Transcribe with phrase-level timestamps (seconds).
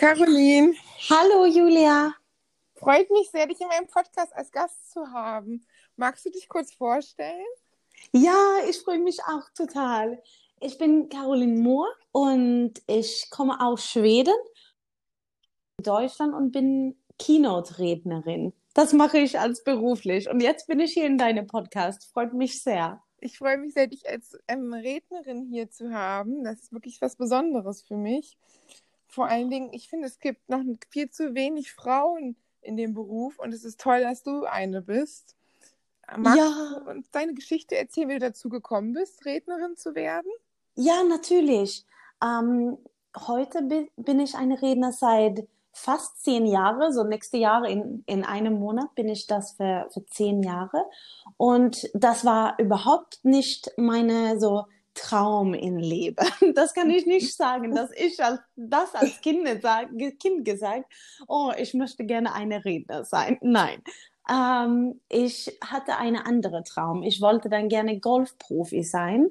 [0.00, 0.72] Caroline.
[1.10, 2.14] Hallo Julia.
[2.76, 5.62] Freut mich sehr, dich in meinem Podcast als Gast zu haben.
[5.96, 7.44] Magst du dich kurz vorstellen?
[8.12, 10.22] Ja, ich freue mich auch total.
[10.58, 14.32] Ich bin Caroline Mohr und ich komme aus Schweden,
[15.82, 18.54] Deutschland und bin Keynote-Rednerin.
[18.72, 20.30] Das mache ich als beruflich.
[20.30, 22.10] Und jetzt bin ich hier in deinem Podcast.
[22.10, 23.02] Freut mich sehr.
[23.18, 26.42] Ich freue mich sehr, dich als ähm, Rednerin hier zu haben.
[26.42, 28.38] Das ist wirklich was Besonderes für mich.
[29.10, 33.38] Vor allen Dingen, ich finde, es gibt noch viel zu wenig Frauen in dem Beruf
[33.38, 35.36] und es ist toll, dass du eine bist.
[36.16, 36.80] Magst ja.
[36.84, 40.30] du uns deine Geschichte erzählen, wie du dazu gekommen bist, Rednerin zu werden?
[40.74, 41.84] Ja, natürlich.
[42.22, 42.78] Ähm,
[43.26, 48.54] heute bin ich eine Redner seit fast zehn Jahren, so nächste Jahre in, in einem
[48.54, 50.84] Monat bin ich das für, für zehn Jahre.
[51.36, 56.26] Und das war überhaupt nicht meine so Traum in Leben.
[56.54, 59.46] Das kann ich nicht sagen, dass ich als, das als kind,
[60.18, 60.84] kind gesagt,
[61.28, 63.38] oh, ich möchte gerne eine Redner sein.
[63.40, 63.82] Nein.
[64.28, 67.02] Ähm, ich hatte einen anderen Traum.
[67.02, 69.28] Ich wollte dann gerne Golfprofi sein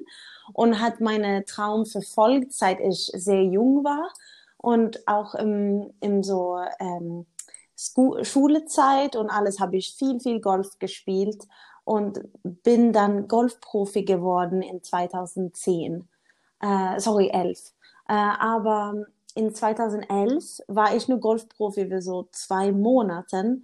[0.52, 4.12] und hat meinen Traum verfolgt, seit ich sehr jung war
[4.56, 7.26] und auch im, im so ähm,
[8.22, 11.46] Schulezeit und alles habe ich viel, viel Golf gespielt
[11.90, 16.08] und bin dann Golfprofi geworden in 2010.
[16.60, 17.58] Äh, sorry, 11.
[18.06, 23.60] Äh, aber in 2011 war ich nur Golfprofi für so zwei Monate,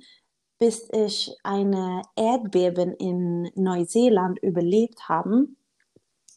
[0.58, 5.46] bis ich eine Erdbeben in Neuseeland überlebt habe.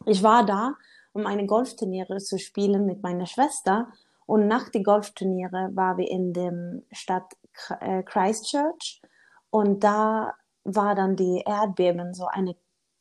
[0.06, 0.76] Ich war da,
[1.12, 3.88] um eine Golfturniere zu spielen mit meiner Schwester.
[4.28, 7.34] Und nach den Golfturniere waren wir in der Stadt
[7.80, 9.02] äh, Christchurch.
[9.50, 10.36] Und da
[10.76, 12.56] war dann die Erdbeben so eine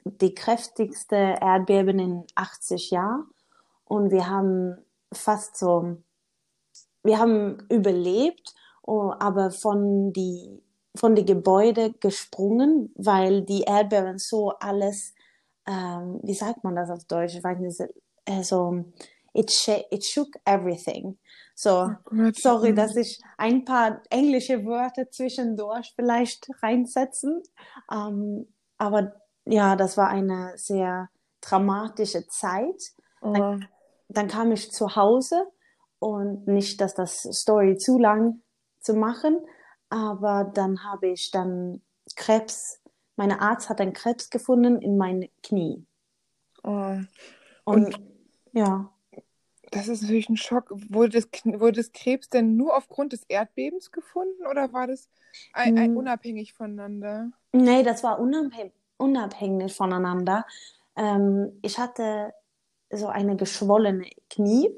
[0.05, 3.27] die kräftigste Erdbeben in 80 Jahren
[3.85, 4.79] und wir haben
[5.13, 5.99] fast so
[7.05, 10.63] wir haben überlebt, oh, aber von die
[10.97, 15.15] von die Gebäude gesprungen, weil die Erdbeben so alles
[15.69, 17.35] ähm, wie sagt man das auf Deutsch?
[17.35, 17.81] Ich weiß nicht,
[18.27, 18.85] also
[19.35, 19.51] it,
[19.91, 21.19] it shook everything.
[21.55, 27.43] So, oh sorry, dass ich ein paar englische Wörter zwischendurch vielleicht reinsetzen.
[27.91, 28.47] Ähm,
[28.77, 31.09] aber ja, das war eine sehr
[31.41, 32.81] dramatische Zeit.
[33.21, 33.33] Oh.
[33.33, 33.69] Dann,
[34.09, 35.47] dann, kam ich zu Hause
[35.99, 38.43] und nicht, dass das Story zu lang
[38.81, 39.41] zu machen,
[39.89, 41.83] aber dann habe ich dann
[42.15, 42.81] Krebs.
[43.17, 45.85] Meine Arzt hat einen Krebs gefunden in mein Knie.
[46.63, 46.99] Oh.
[47.65, 48.01] Und, und
[48.53, 48.93] ja.
[49.79, 50.71] Das ist natürlich ein Schock.
[50.71, 55.09] Wurde das, wurde das Krebs denn nur aufgrund des Erdbebens gefunden oder war das
[55.53, 55.97] ein, ein, hm.
[55.97, 57.31] unabhängig voneinander?
[57.53, 60.45] Nee, das war unabhängig, unabhängig voneinander.
[60.97, 62.35] Ähm, ich hatte
[62.91, 64.69] so eine geschwollene Knie,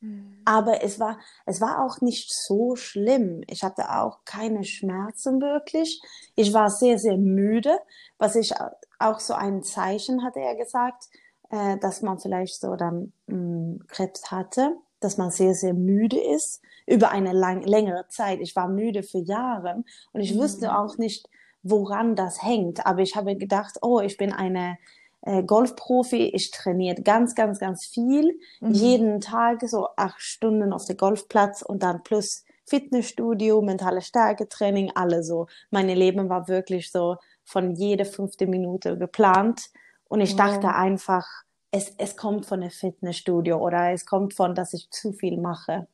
[0.00, 0.42] mhm.
[0.44, 3.42] aber es war, es war auch nicht so schlimm.
[3.46, 6.02] Ich hatte auch keine Schmerzen wirklich.
[6.34, 7.78] Ich war sehr, sehr müde,
[8.18, 8.52] was ich
[8.98, 11.08] auch so ein Zeichen, hatte er gesagt
[11.52, 16.18] äh, dass man vielleicht so dann mh, mm, Krebs hatte, dass man sehr, sehr müde
[16.18, 18.40] ist über eine lang, längere Zeit.
[18.40, 20.38] Ich war müde für Jahre und ich mhm.
[20.38, 21.28] wusste auch nicht,
[21.62, 22.86] woran das hängt.
[22.86, 24.78] Aber ich habe gedacht, oh, ich bin eine
[25.20, 28.72] äh, Golfprofi, ich trainiere ganz, ganz, ganz viel, mhm.
[28.72, 35.22] jeden Tag so acht Stunden auf dem Golfplatz und dann plus Fitnessstudio, mentale Stärketraining, alle
[35.22, 35.48] so.
[35.70, 39.70] Meine Leben war wirklich so von jede fünfte Minute geplant.
[40.12, 40.74] Und ich dachte wow.
[40.74, 41.26] einfach,
[41.70, 45.88] es, es kommt von der Fitnessstudio oder es kommt von, dass ich zu viel mache.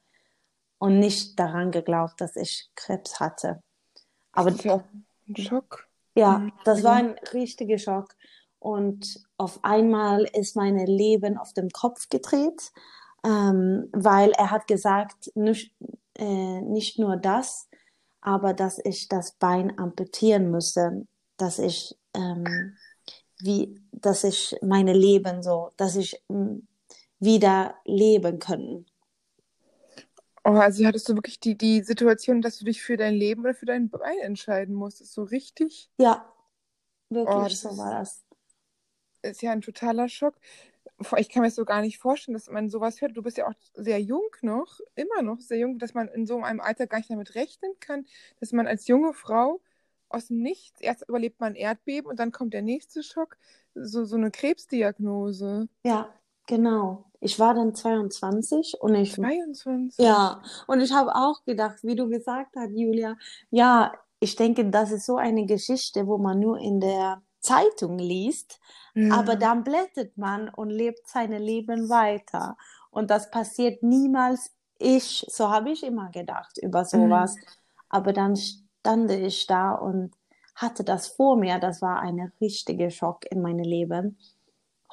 [0.79, 3.63] Und nicht daran geglaubt, dass ich Krebs hatte.
[4.33, 4.83] Aber das war
[5.29, 5.87] ein Schock.
[6.17, 6.53] Ja, mhm.
[6.65, 8.17] das war ein richtiger Schock.
[8.59, 12.73] Und auf einmal ist mein Leben auf den Kopf gedreht,
[13.25, 15.73] ähm, weil er hat gesagt, nicht,
[16.17, 17.69] äh, nicht nur das,
[18.21, 21.07] aber dass ich das Bein amputieren müsse,
[21.37, 22.75] dass ich ähm,
[23.41, 26.67] wie, dass ich meine Leben so, dass ich hm,
[27.21, 28.87] wieder leben können.
[30.45, 33.55] Oh, also hattest du wirklich die, die Situation, dass du dich für dein Leben oder
[33.55, 35.91] für dein Bein entscheiden musstest, so richtig?
[35.99, 36.33] Ja,
[37.11, 38.25] wirklich, oh, so war das.
[39.23, 40.37] Ist ja ein totaler Schock.
[41.19, 43.17] Ich kann mir das so gar nicht vorstellen, dass man sowas hört.
[43.17, 46.43] Du bist ja auch sehr jung noch, immer noch sehr jung, dass man in so
[46.43, 48.07] einem Alter gar nicht damit rechnen kann,
[48.41, 49.61] dass man als junge Frau
[50.09, 53.37] aus dem Nichts, erst überlebt man Erdbeben und dann kommt der nächste Schock,
[53.75, 55.69] so, so eine Krebsdiagnose.
[55.85, 56.09] Ja,
[56.47, 57.05] genau.
[57.21, 59.15] Ich war dann 22 und ich.
[59.15, 60.05] 22?
[60.05, 63.17] Ja, und ich habe auch gedacht, wie du gesagt hast, Julia,
[63.51, 68.61] ja, ich denke, das ist so eine Geschichte, wo man nur in der Zeitung liest,
[68.95, 69.15] ja.
[69.15, 72.57] aber dann blättert man und lebt sein Leben weiter.
[72.91, 77.37] Und das passiert niemals ich, so habe ich immer gedacht über sowas.
[77.37, 77.43] Mhm.
[77.89, 78.39] Aber dann
[78.81, 80.13] stand ich da und
[80.55, 81.59] hatte das vor mir.
[81.59, 84.19] Das war ein richtiger Schock in meinem Leben.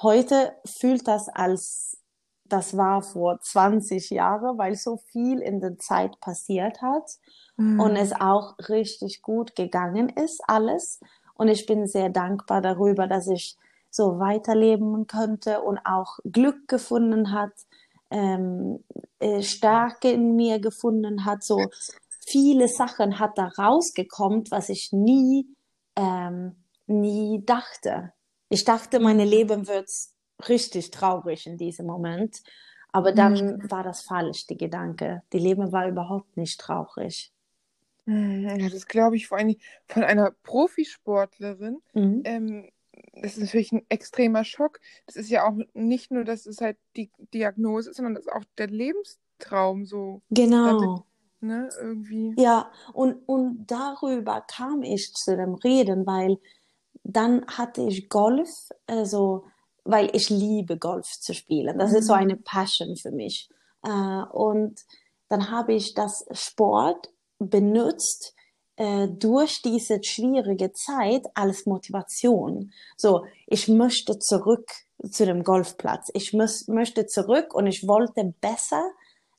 [0.02, 1.98] Heute fühlt das als,
[2.44, 7.10] das war vor 20 Jahren, weil so viel in der Zeit passiert hat
[7.58, 7.80] mhm.
[7.80, 11.00] und es auch richtig gut gegangen ist, alles.
[11.34, 13.58] Und ich bin sehr dankbar darüber, dass ich
[13.90, 17.54] so weiterleben könnte und auch Glück gefunden hat,
[18.12, 18.84] ähm,
[19.20, 21.70] äh, Stärke in mir gefunden hat, so
[22.26, 25.48] viele Sachen hat da rausgekommen, was ich nie,
[25.96, 26.56] ähm,
[26.88, 28.14] nie dachte.
[28.50, 29.90] Ich dachte, meine Leben wird
[30.48, 32.42] richtig traurig in diesem Moment.
[32.92, 33.72] Aber dann mhm.
[33.72, 35.22] war das falsch, die Gedanke.
[35.34, 37.32] Die Leben war überhaupt nicht traurig.
[38.06, 39.56] Mhm, ja, das glaube ich vor allem
[39.88, 41.82] von einer Profisportlerin.
[41.94, 42.22] Mhm.
[42.24, 42.70] Ähm,
[43.14, 44.80] das ist natürlich ein extremer Schock.
[45.08, 48.32] Das ist ja auch nicht nur, dass es halt die Diagnose ist, sondern das ist
[48.32, 50.22] auch der Lebenstraum so.
[50.30, 51.06] Genau.
[51.42, 52.34] Ne, irgendwie.
[52.38, 56.40] Ja, und, und darüber kam ich zu dem Reden, weil
[57.04, 58.50] dann hatte ich Golf,
[58.88, 59.46] also,
[59.84, 61.78] weil ich liebe Golf zu spielen.
[61.78, 61.98] Das mhm.
[61.98, 62.20] ist so mhm.
[62.20, 63.50] eine Passion für mich.
[63.84, 64.82] Äh, und
[65.30, 68.36] dann habe ich das Sport benutzt,
[68.78, 72.74] äh, durch diese schwierige Zeit als Motivation.
[72.98, 74.70] So, ich möchte zurück
[75.10, 76.10] zu dem Golfplatz.
[76.14, 78.84] Ich muss, möchte zurück und ich wollte besser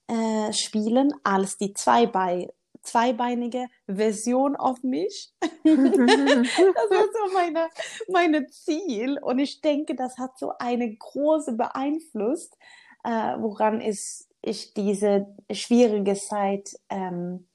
[0.09, 2.49] äh, spielen als die Zweibei
[2.83, 5.35] zweibeinige Version auf mich.
[5.41, 7.69] das ist so meine,
[8.09, 9.19] meine Ziel.
[9.21, 12.57] Und ich denke, das hat so eine große beeinflusst,
[13.03, 17.49] äh, woran ist, ich diese schwierige Zeit ähm,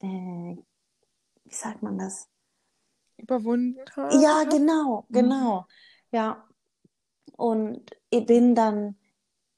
[0.00, 0.56] äh,
[1.50, 2.28] wie sagt man das?
[3.16, 4.16] Überwunden habe.
[4.22, 5.60] Ja, genau, genau.
[5.60, 6.16] Mhm.
[6.16, 6.48] Ja.
[7.36, 8.96] Und ich bin dann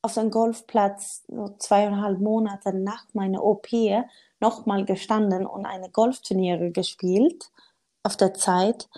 [0.02, 3.68] auf dem Golfplatz so zweieinhalb Monate nach meiner OP
[4.40, 7.50] nochmal gestanden und eine Golfturniere gespielt
[8.02, 8.88] auf der Zeit.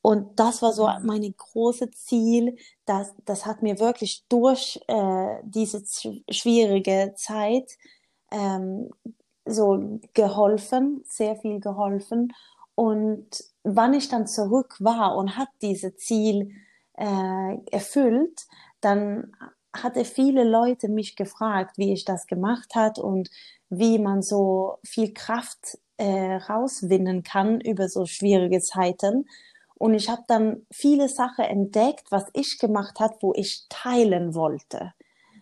[0.00, 2.56] Und das war so mein großes Ziel.
[2.84, 5.82] Das, das hat mir wirklich durch äh, diese
[6.30, 7.72] schwierige Zeit
[8.30, 8.90] ähm,
[9.44, 12.32] so geholfen, sehr viel geholfen.
[12.76, 16.50] Und wann ich dann zurück war und hat diese Ziel
[16.94, 18.46] äh, erfüllt,
[18.80, 19.32] dann
[19.82, 23.30] hatte viele Leute mich gefragt, wie ich das gemacht hat und
[23.70, 29.26] wie man so viel Kraft äh, rauswinnen kann über so schwierige Zeiten.
[29.74, 34.92] Und ich habe dann viele Sachen entdeckt, was ich gemacht hat, wo ich teilen wollte.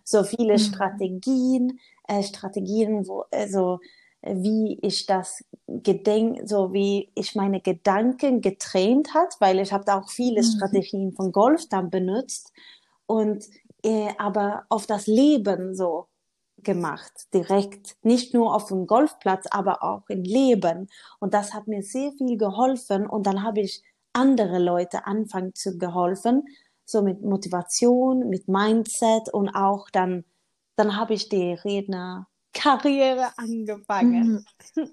[0.03, 0.59] So viele mhm.
[0.59, 3.79] Strategien, äh, Strategien, wo, also,
[4.21, 9.99] wie ich das gedenk, so wie ich meine Gedanken getraint hat, weil ich habe da
[9.99, 10.45] auch viele mhm.
[10.45, 12.53] Strategien von Golf dann benutzt
[13.05, 13.45] und
[13.83, 16.07] äh, aber auf das Leben so
[16.57, 20.89] gemacht, direkt, nicht nur auf dem Golfplatz, aber auch im Leben.
[21.19, 23.83] Und das hat mir sehr viel geholfen und dann habe ich
[24.13, 26.43] andere Leute anfangen zu geholfen,
[26.85, 30.23] so mit Motivation, mit Mindset und auch dann
[30.75, 34.45] dann habe ich die Rednerkarriere angefangen.
[34.75, 34.91] Mhm.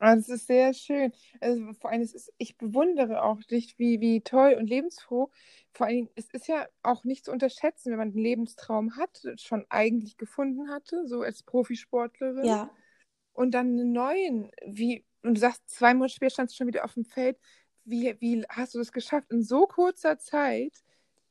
[0.00, 1.12] Ah, das ist sehr schön.
[1.40, 5.30] Also vor allem, ist, ich bewundere auch dich, wie, wie toll und lebensfroh.
[5.74, 9.66] Vor allem, es ist ja auch nicht zu unterschätzen, wenn man einen Lebenstraum hat, schon
[9.68, 12.44] eigentlich gefunden hatte, so als Profisportlerin.
[12.44, 12.70] Ja.
[13.32, 16.84] Und dann einen neuen, wie, und du sagst, zwei Monate später standst du schon wieder
[16.84, 17.38] auf dem Feld.
[17.84, 20.84] Wie, wie hast du das geschafft, in so kurzer Zeit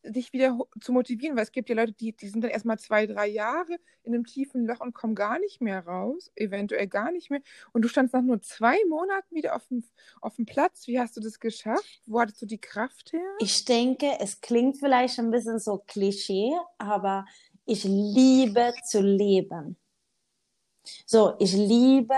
[0.03, 3.07] dich wieder zu motivieren, weil es gibt ja Leute, die, die sind dann erstmal zwei,
[3.07, 7.29] drei Jahre in einem tiefen Loch und kommen gar nicht mehr raus, eventuell gar nicht
[7.29, 7.41] mehr.
[7.72, 9.83] Und du standst nach nur zwei Monaten wieder auf dem,
[10.22, 10.88] auf dem Platz.
[10.88, 12.01] Wie hast du das geschafft?
[12.05, 13.36] Wo hattest du die Kraft her?
[13.39, 17.25] Ich denke, es klingt vielleicht ein bisschen so Klischee, aber
[17.65, 19.77] ich liebe zu leben.
[21.05, 22.15] So, ich liebe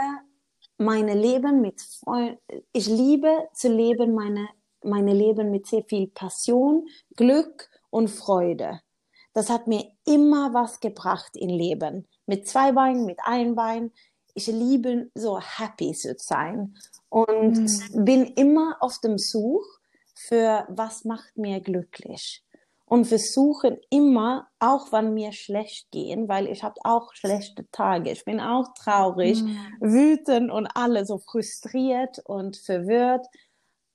[0.78, 2.40] meine Leben mit Freunden.
[2.72, 4.50] Ich liebe zu leben, meine,
[4.84, 8.82] meine Leben mit sehr viel Passion, Glück und Freude.
[9.34, 12.08] Das hat mir immer was gebracht im Leben.
[12.26, 13.92] Mit zwei Beinen, mit einem Bein.
[14.34, 16.76] Ich liebe so happy zu sein
[17.08, 18.06] und mhm.
[18.06, 19.66] bin immer auf dem Such
[20.14, 22.44] für was macht mir glücklich
[22.86, 28.26] und versuche immer, auch wenn mir schlecht gehen, weil ich habe auch schlechte Tage, ich
[28.26, 29.58] bin auch traurig, mhm.
[29.80, 33.26] wütend und alle so frustriert und verwirrt,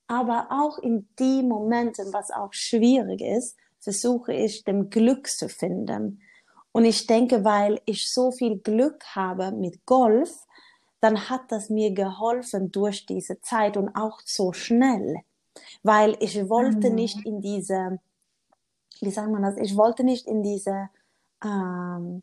[0.06, 6.22] aber auch in die Momenten, was auch schwierig ist, versuche ich, dem Glück zu finden.
[6.72, 10.30] Und ich denke, weil ich so viel Glück habe mit Golf,
[11.00, 15.16] dann hat das mir geholfen durch diese Zeit und auch so schnell.
[15.82, 16.96] Weil ich wollte mhm.
[16.96, 17.98] nicht in diese,
[19.00, 20.90] wie sagt man das, ich wollte nicht in diese,
[21.42, 22.22] ähm,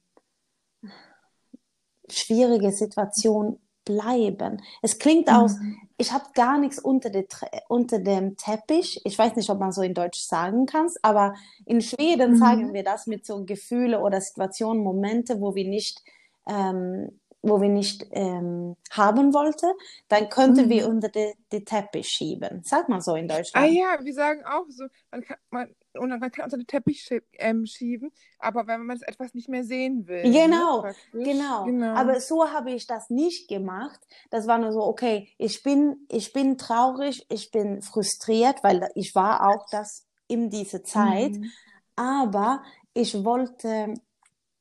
[2.10, 4.62] schwierige Situation bleiben.
[4.82, 5.78] Es klingt aus, Mhm.
[5.98, 7.26] ich habe gar nichts unter, de,
[7.70, 9.02] unter dem Teppich.
[9.06, 11.34] Ich weiß nicht, ob man so in Deutsch sagen kann, aber
[11.66, 12.38] in Schweden Mhm.
[12.38, 16.04] sagen wir das mit so Gefühle oder Situationen, Momente, wo wir nicht,
[16.48, 19.72] ähm, wo wir nicht ähm, haben wollten,
[20.10, 20.70] dann könnten Mhm.
[20.70, 22.62] wir unter den de Teppich schieben.
[22.64, 23.72] Sagt man so in Ah Deutschland.
[23.74, 27.22] ja, wir sagen auch so, man kann, man, und man kann unter den Teppich schie
[27.34, 31.24] ähm, schieben, aber wenn man es etwas nicht mehr sehen will, ne, Genau, praktisch.
[31.24, 31.66] genau.
[31.66, 31.94] Genau.
[31.96, 34.00] Aber so habe ich das nicht gemacht.
[34.30, 39.16] Das war nur so, okay, ich bin, ich bin traurig, ich bin frustriert, weil ich
[39.16, 41.32] war auch das in dieser Zeit.
[41.34, 41.52] Mhm.
[41.96, 42.64] Aber
[42.94, 43.94] ich wollte,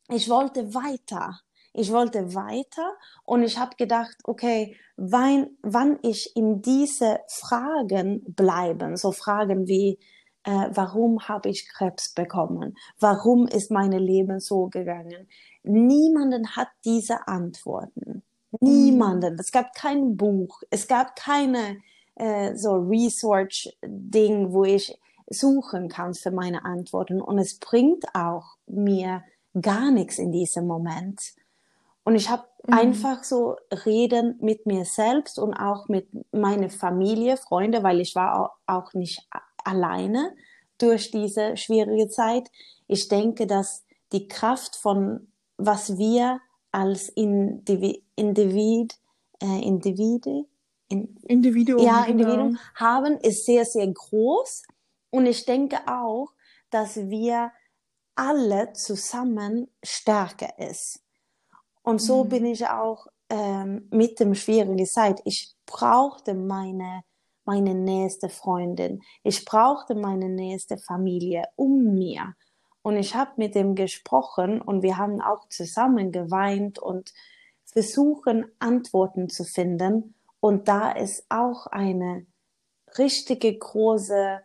[0.08, 1.40] ich wollte weiter.
[1.78, 8.96] Ich wollte weiter und ich habe gedacht, okay, wann, wann ich in diese Fragen bleiben,
[8.96, 9.98] so Fragen wie,
[10.46, 12.76] äh, warum habe ich Krebs bekommen?
[13.00, 15.28] Warum ist mein Leben so gegangen?
[15.64, 18.22] Niemanden hat diese Antworten.
[18.60, 19.38] Niemanden.
[19.40, 20.62] Es gab kein Buch.
[20.70, 21.78] Es gab keine
[22.16, 24.98] äh, so Research-Ding, wo ich
[25.30, 27.20] suchen kann für meine Antworten.
[27.20, 29.22] Und es bringt auch mir
[29.60, 31.34] gar nichts in diesem Moment.
[32.04, 32.72] Und ich habe Mhm.
[32.74, 38.40] einfach so reden mit mir selbst und auch mit meiner Familie, Freunde, weil ich war
[38.40, 39.26] au- auch nicht
[39.66, 40.35] alleine
[40.78, 42.50] durch diese schwierige Zeit.
[42.87, 48.94] Ich denke, dass die Kraft von was wir als Individ, Individ,
[49.42, 50.26] äh, Individ,
[50.88, 51.82] in, Individuum.
[51.82, 52.11] ja, genau.
[52.11, 54.62] Individuum haben, ist sehr, sehr groß.
[55.11, 56.28] Und ich denke auch,
[56.70, 57.52] dass wir
[58.14, 61.00] alle zusammen stärker ist.
[61.82, 62.28] Und so Mhm.
[62.28, 65.20] bin ich auch ähm, mit dem schwierigen Zeit.
[65.25, 67.02] Ich brauchte meine,
[67.46, 69.02] meine nächste Freundin.
[69.22, 72.34] Ich brauchte meine nächste Familie um mir.
[72.82, 77.12] Und ich habe mit ihm gesprochen und wir haben auch zusammen geweint und
[77.64, 80.14] versuchen, Antworten zu finden.
[80.40, 82.26] Und da ist auch eine
[82.96, 84.40] richtige große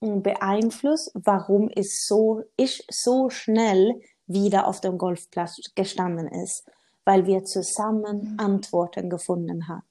[0.00, 6.68] mm, Beeinfluss, warum es so, ich so schnell wieder auf dem Golfplatz gestanden ist,
[7.04, 8.40] weil wir zusammen Mhm.
[8.40, 9.84] Antworten gefunden hat.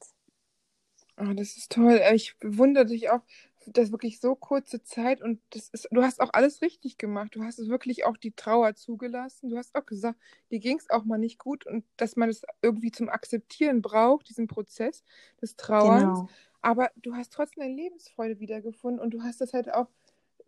[1.17, 1.99] Oh, das ist toll.
[2.01, 3.21] Äh, Ich bewundere dich auch,
[3.67, 7.35] das wirklich so kurze Zeit und das ist, du hast auch alles richtig gemacht.
[7.35, 9.49] Du hast es wirklich auch die Trauer zugelassen.
[9.49, 10.19] Du hast auch gesagt,
[10.51, 14.29] dir ging es auch mal nicht gut und dass man das irgendwie zum Akzeptieren braucht,
[14.29, 15.03] diesen Prozess
[15.41, 16.23] des Trauerns.
[16.23, 16.29] Genau.
[16.61, 19.87] Aber du hast trotzdem deine Lebensfreude wiedergefunden und du hast das halt auch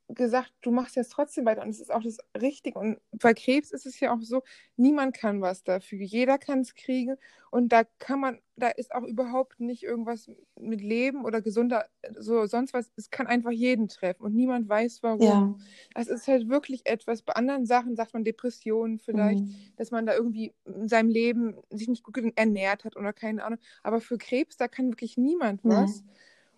[0.09, 2.79] gesagt, du machst jetzt trotzdem weiter und es ist auch das Richtige.
[2.79, 4.41] Und bei Krebs ist es ja auch so,
[4.77, 5.99] niemand kann was dafür.
[6.01, 7.17] Jeder kann es kriegen
[7.51, 11.85] und da kann man, da ist auch überhaupt nicht irgendwas mit Leben oder gesunder,
[12.17, 12.91] so sonst was.
[12.95, 15.21] Es kann einfach jeden treffen und niemand weiß warum.
[15.21, 15.55] Ja.
[15.95, 17.21] Es ist halt wirklich etwas.
[17.21, 19.55] Bei anderen Sachen sagt man Depressionen vielleicht, Mhm.
[19.75, 23.59] dass man da irgendwie in seinem Leben sich nicht gut ernährt hat oder keine Ahnung.
[23.83, 26.03] Aber für Krebs, da kann wirklich niemand was.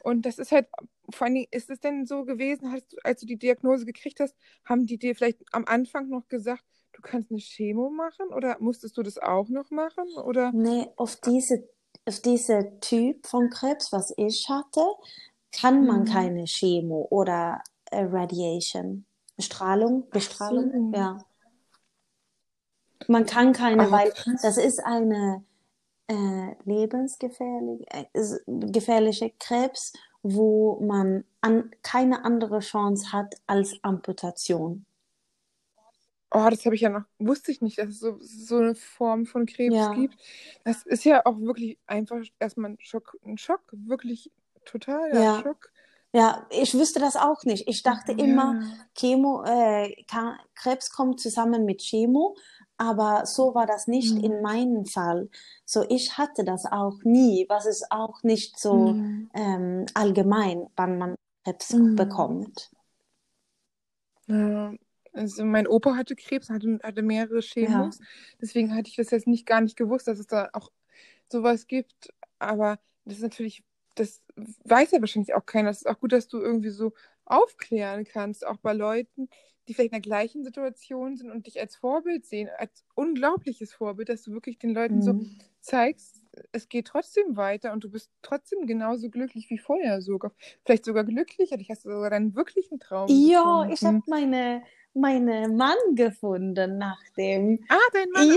[0.04, 0.68] Und das ist halt,
[1.12, 4.36] vor Dingen, ist es denn so gewesen, hast, du- als du die Diagnose gekriegt hast,
[4.66, 6.64] haben die dir vielleicht am Anfang noch gesagt,
[6.94, 10.08] du kannst eine Chemo machen oder musstest du das auch noch machen?
[10.24, 10.52] Oder?
[10.52, 11.68] Nee, auf diese,
[12.06, 14.82] auf diese Typ von Krebs, was ich hatte,
[15.52, 16.06] kann man Mhm.
[16.06, 19.06] keine Chemo oder äh, Radiation.
[19.40, 20.92] Strahlung, Bestrahlung, so.
[20.96, 21.26] ja.
[23.08, 25.44] Man kann keine, Ah, weil das ist eine
[26.10, 34.86] äh, lebensgefährliche äh, Krebs, wo man an, keine andere Chance hat als Amputation.
[36.32, 39.26] Oh, das habe ich ja noch, wusste ich nicht, dass es so, so eine Form
[39.26, 39.94] von Krebs Ja.
[39.94, 40.16] gibt.
[40.64, 44.32] Das ist ja auch wirklich einfach erstmal ein Schock, ein Schock, wirklich
[44.66, 45.42] total Ja.
[45.42, 45.72] Schock.
[46.12, 47.68] Ja, ich wüsste das auch nicht.
[47.68, 48.68] Ich dachte immer, Ja.
[48.96, 50.04] Chemo, äh,
[50.56, 52.36] Krebs kommt zusammen mit Chemo,
[52.80, 54.24] aber so war das nicht Mhm.
[54.24, 55.30] in meinem Fall.
[55.66, 59.30] So, ich hatte das auch nie, was ist auch nicht so Mhm.
[59.36, 61.96] ähm, allgemein, wann man Krebs Mhm.
[61.96, 62.72] bekommt.
[64.28, 64.74] Ja,
[65.14, 68.00] also mein Opa hatte Krebs, hatte, hatte mehrere Chemos.
[68.42, 70.72] Deswegen hatte ich das jetzt nicht gar nicht gewusst, dass es da auch
[71.32, 72.10] sowas gibt.
[72.40, 73.64] Aber das ist natürlich,
[73.96, 74.22] das
[74.66, 75.70] weiß ja wahrscheinlich auch keiner.
[75.72, 76.94] Es ist auch gut, dass du irgendwie so
[77.26, 79.30] aufklären kannst, auch bei Leuten,
[79.70, 84.10] die vielleicht in der gleichen Situation sind und dich als Vorbild sehen, als unglaubliches Vorbild,
[84.10, 85.40] dass du wirklich den Leuten so Mhm.
[85.62, 90.34] zeigst, es geht trotzdem weiter und du bist trotzdem genauso glücklich wie vorher sogar.
[90.66, 94.04] Vielleicht sogar glücklicher, dich hast du sogar deinen wirklichen Traum Ja, ich habe gefunden.
[94.06, 94.64] meine,
[95.00, 97.64] meine Mann gefunden nach dem.
[97.70, 98.36] Ah, dein Mann Ja.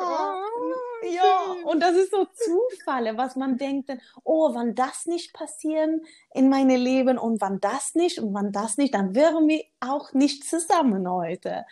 [0.00, 5.32] Oh, ja, und das ist so Zufälle, was man denkt, dann, oh, wann das nicht
[5.32, 9.64] passieren in meinem Leben und wann das nicht und wann das nicht, dann wären wir
[9.80, 11.64] auch nicht zusammen heute.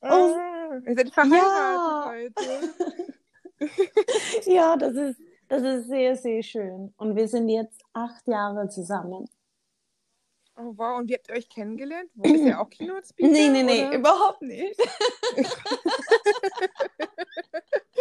[0.00, 2.06] Ah, ihr seid verheiratet Ja.
[2.08, 2.74] heute.
[4.46, 6.92] ja, das ist, das ist sehr, sehr schön.
[6.96, 9.28] Und wir sind jetzt acht Jahre zusammen.
[10.62, 12.10] Oh wow, und wie habt ihr euch kennengelernt?
[12.14, 13.30] Wo ist er auch Keynote-Speaker?
[13.30, 13.96] Nee, nee, nee, oder?
[13.96, 14.78] überhaupt nicht.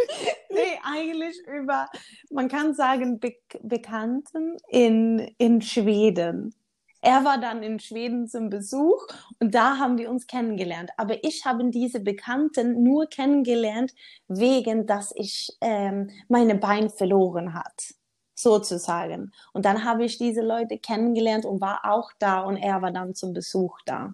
[0.49, 1.87] nee, eigentlich über,
[2.29, 6.53] man kann sagen, Be Bekannten in, in Schweden.
[7.01, 9.07] Er war dann in Schweden zum Besuch
[9.39, 10.89] und da haben wir uns kennengelernt.
[10.97, 13.93] Aber ich habe diese Bekannten nur kennengelernt,
[14.27, 17.93] wegen dass ich ähm, meine Bein verloren hat,
[18.41, 19.31] sozusagen.
[19.53, 23.15] Und dann habe ich diese Leute kennengelernt und war auch da und er war dann
[23.15, 24.13] zum Besuch da.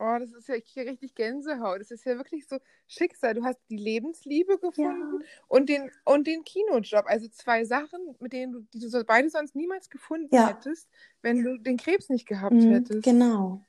[0.00, 1.80] Oh, das ist ja ich kriege richtig Gänsehaut.
[1.80, 3.34] Das ist ja wirklich so Schicksal.
[3.34, 7.04] Du hast die Lebensliebe gefunden und den, und den Kinojob.
[7.06, 10.44] Also zwei Sachen, mit denen du, die du beide sonst niemals gefunden Ja.
[10.44, 10.88] hättest,
[11.22, 13.02] wenn du den Krebs nicht gehabt Mhm, hättest.
[13.02, 13.64] genau.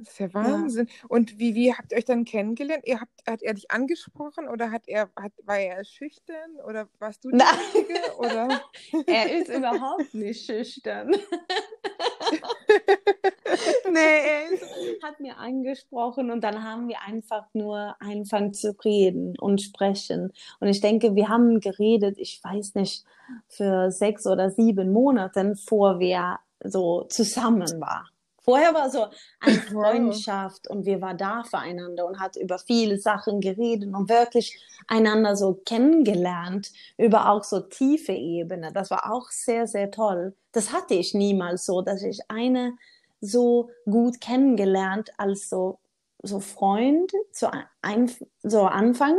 [0.00, 0.88] Das ist ja Wahnsinn.
[1.08, 2.86] Und wie, wie habt ihr euch dann kennengelernt?
[2.86, 7.24] Ihr habt, hat er dich angesprochen oder hat er, hat, war er schüchtern oder warst
[7.24, 7.48] du die Nein.
[7.74, 8.16] Richtige?
[8.18, 8.48] Oder?
[9.06, 11.10] Er ist überhaupt nicht schüchtern.
[13.90, 14.64] nee, er ist,
[15.02, 20.32] hat mir angesprochen und dann haben wir einfach nur angefangen zu reden und sprechen.
[20.60, 23.04] Und ich denke, wir haben geredet, ich weiß nicht,
[23.48, 28.09] für sechs oder sieben Monaten, vor wir so zusammen waren.
[28.42, 29.06] Vorher war so
[29.40, 29.58] eine.
[29.58, 35.36] Freundschaft und wir waren da füreinander und hat über viele Sachen geredet und wirklich einander
[35.36, 38.72] so kennengelernt, über auch so tiefe Ebene.
[38.72, 40.34] Das war auch sehr, sehr toll.
[40.52, 42.74] Das hatte ich niemals so, dass ich eine
[43.20, 45.78] so gut kennengelernt als so,
[46.22, 47.50] so Freund, so,
[47.82, 48.10] ein,
[48.42, 49.18] so Anfang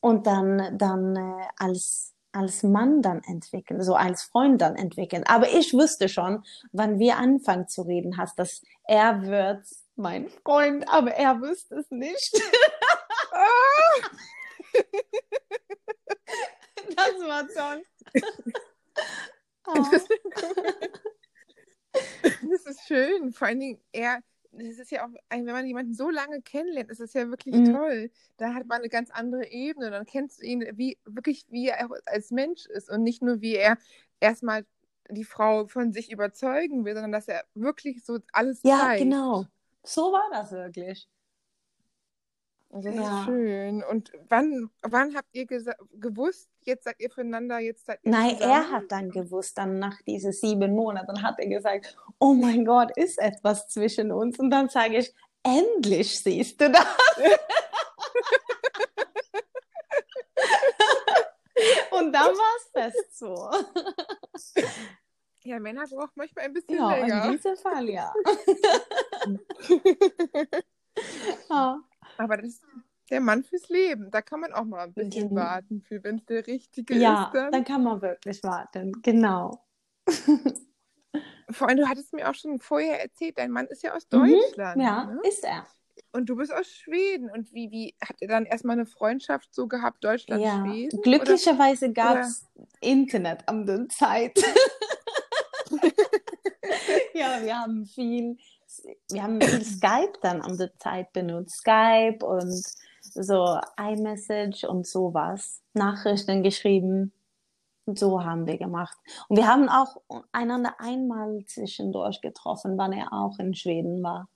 [0.00, 5.24] und dann, dann äh, als, als Mann dann entwickeln, so als Freund dann entwickeln.
[5.26, 9.64] Aber ich wusste schon, wann wir anfangen zu reden, hast, dass er wird
[9.96, 12.32] mein Freund, aber er wusste es nicht.
[16.96, 17.82] das war toll.
[19.64, 20.08] Das,
[22.22, 23.32] das ist schön.
[23.32, 24.20] Vor allen Dingen, er,
[24.52, 27.72] das ist ja auch, wenn man jemanden so lange kennenlernt, ist es ja wirklich Mhm.
[27.72, 28.10] toll.
[28.36, 29.90] Da hat man eine ganz andere Ebene.
[29.90, 33.54] Dann kennst du ihn wie, wirklich, wie er als Mensch ist und nicht nur, wie
[33.56, 33.78] er
[34.18, 34.66] erstmal
[35.08, 39.02] die Frau von sich überzeugen will, sondern dass er wirklich so alles Ja, zeigt.
[39.02, 39.46] genau.
[39.82, 41.08] So war das wirklich.
[42.72, 43.18] Das Ja.
[43.20, 43.82] ist schön.
[43.82, 48.52] Und wann, wann habt ihr gewusst, jetzt seid ihr füreinander, jetzt seid ihr Nein, zusammen?
[48.52, 52.96] er hat dann gewusst, dann nach diesen sieben Monaten hat er gesagt, oh mein Gott,
[52.96, 54.38] ist etwas zwischen uns.
[54.38, 56.86] Und dann sage ich, endlich siehst du das.
[61.90, 63.50] Und dann war es fest so.
[65.44, 67.24] Ja, Männer brauchen manchmal ein bisschen Ja, länger.
[67.26, 68.12] in diesem Fall ja.
[71.50, 71.79] ja.
[72.20, 72.62] Aber das ist
[73.10, 74.10] der Mann fürs Leben.
[74.10, 75.40] Da kann man auch mal ein bisschen Genau.
[75.40, 77.34] warten für, wenn es der Richtige Ja, ist.
[77.34, 77.52] Dann.
[77.52, 78.92] dann kann man wirklich warten.
[79.02, 79.64] Genau.
[81.50, 84.18] Vor allem, du hattest mir auch schon vorher erzählt, dein Mann ist ja aus Mhm,
[84.30, 84.80] Deutschland.
[84.82, 85.20] Ja, Ne?
[85.26, 85.66] ist er.
[86.12, 87.30] Und du bist aus Schweden.
[87.30, 90.64] Und wie, wie habt ihr dann erstmal eine Freundschaft so gehabt, Deutschland, Ja,
[91.02, 92.46] glücklicherweise gab es
[92.80, 94.38] Internet an der Zeit.
[97.14, 98.36] ja, wir haben viel,
[99.10, 101.58] wir haben viel Skype dann an der Zeit benutzt.
[101.58, 102.62] Skype und
[103.02, 105.62] so iMessage und sowas.
[105.74, 107.12] Nachrichten geschrieben.
[107.86, 108.96] So haben wir gemacht.
[109.28, 109.96] Und wir haben auch
[110.32, 114.28] einander einmal zwischendurch getroffen, wann er auch in Schweden war.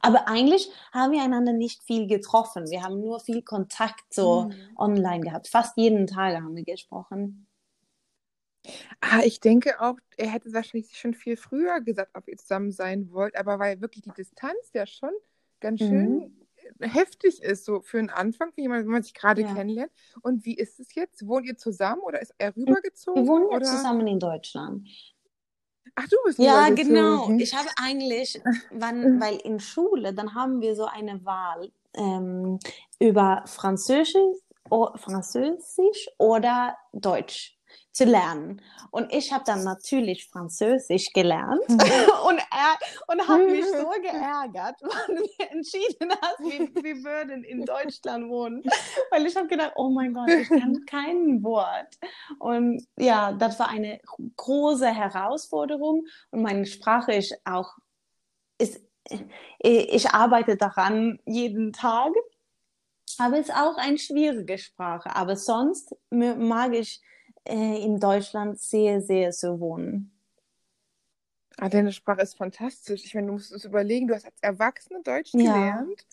[0.00, 2.68] Aber eigentlich haben wir einander nicht viel getroffen.
[2.70, 4.54] Wir haben nur viel Kontakt so Mhm.
[4.76, 5.48] online gehabt.
[5.48, 7.45] Fast jeden Tag haben wir gesprochen.
[9.00, 13.10] Ah, ich denke auch, er hätte wahrscheinlich schon viel früher gesagt, ob ihr zusammen sein
[13.12, 13.36] wollt.
[13.36, 15.12] Aber weil wirklich die Distanz ja schon
[15.60, 16.32] ganz schön
[16.80, 19.54] heftig ist, so für einen Anfang, wenn man, wenn man sich gerade Ja.
[19.54, 19.92] kennenlernt.
[20.22, 21.26] Und wie ist es jetzt?
[21.26, 23.22] Wohnt ihr zusammen oder ist er rübergezogen?
[23.22, 24.88] Wir wohnen jetzt zusammen in Deutschland.
[25.94, 27.30] Ach, du bist Ja, genau.
[27.38, 32.58] Ich habe eigentlich, wann, weil in Schule, dann haben wir so eine Wahl ähm,
[32.98, 34.14] über Französisch,
[34.96, 37.55] Französisch oder Deutsch
[37.96, 38.60] zu lernen.
[38.90, 45.16] Und ich habe dann natürlich Französisch gelernt und er und habe mich so geärgert, weil
[45.16, 48.62] wir entschieden haben, wir, wir würden in Deutschland wohnen,
[49.10, 51.96] weil ich habe gedacht, oh mein Gott, ich kann kein Wort.
[52.38, 53.98] Und ja, das war eine
[54.36, 57.76] große Herausforderung und meine Sprache ist auch
[58.58, 58.82] ist
[59.58, 62.12] ich arbeite daran jeden Tag,
[63.18, 65.14] aber es ist auch eine schwierige Sprache.
[65.14, 67.00] Aber sonst mag ich
[67.48, 70.12] äh, in Deutschland sehr, sehr zu wohnen.
[71.58, 73.04] Ah, deine Sprache ist fantastisch.
[73.04, 75.42] Ich meine, du musst es überlegen, du hast als Erwachsene Deutsch Ja.
[75.42, 76.06] gelernt.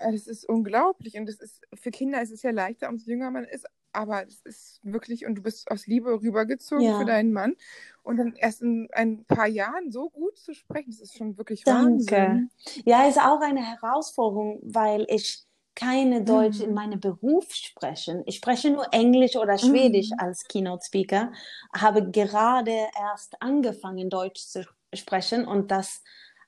[0.00, 3.44] Es ist unglaublich und es ist für Kinder ist es ja leichter, umso jünger man
[3.44, 6.98] ist, aber es ist wirklich und du bist aus Liebe rübergezogen Ja.
[6.98, 7.54] für deinen Mann
[8.02, 11.64] und dann erst in ein paar Jahren so gut zu sprechen, das ist schon wirklich
[11.66, 12.16] Danke.
[12.16, 12.50] Wahnsinn.
[12.84, 15.44] Ja, ist auch eine Herausforderung, weil ich
[15.76, 16.74] keine Deutsch in Mhm.
[16.74, 18.22] meinem Beruf spreche.
[18.26, 20.18] Ich spreche nur Englisch oder Schwedisch Mhm.
[20.18, 21.32] als Keynote Speaker,
[21.76, 26.02] habe gerade erst angefangen, Deutsch zu sprechen und das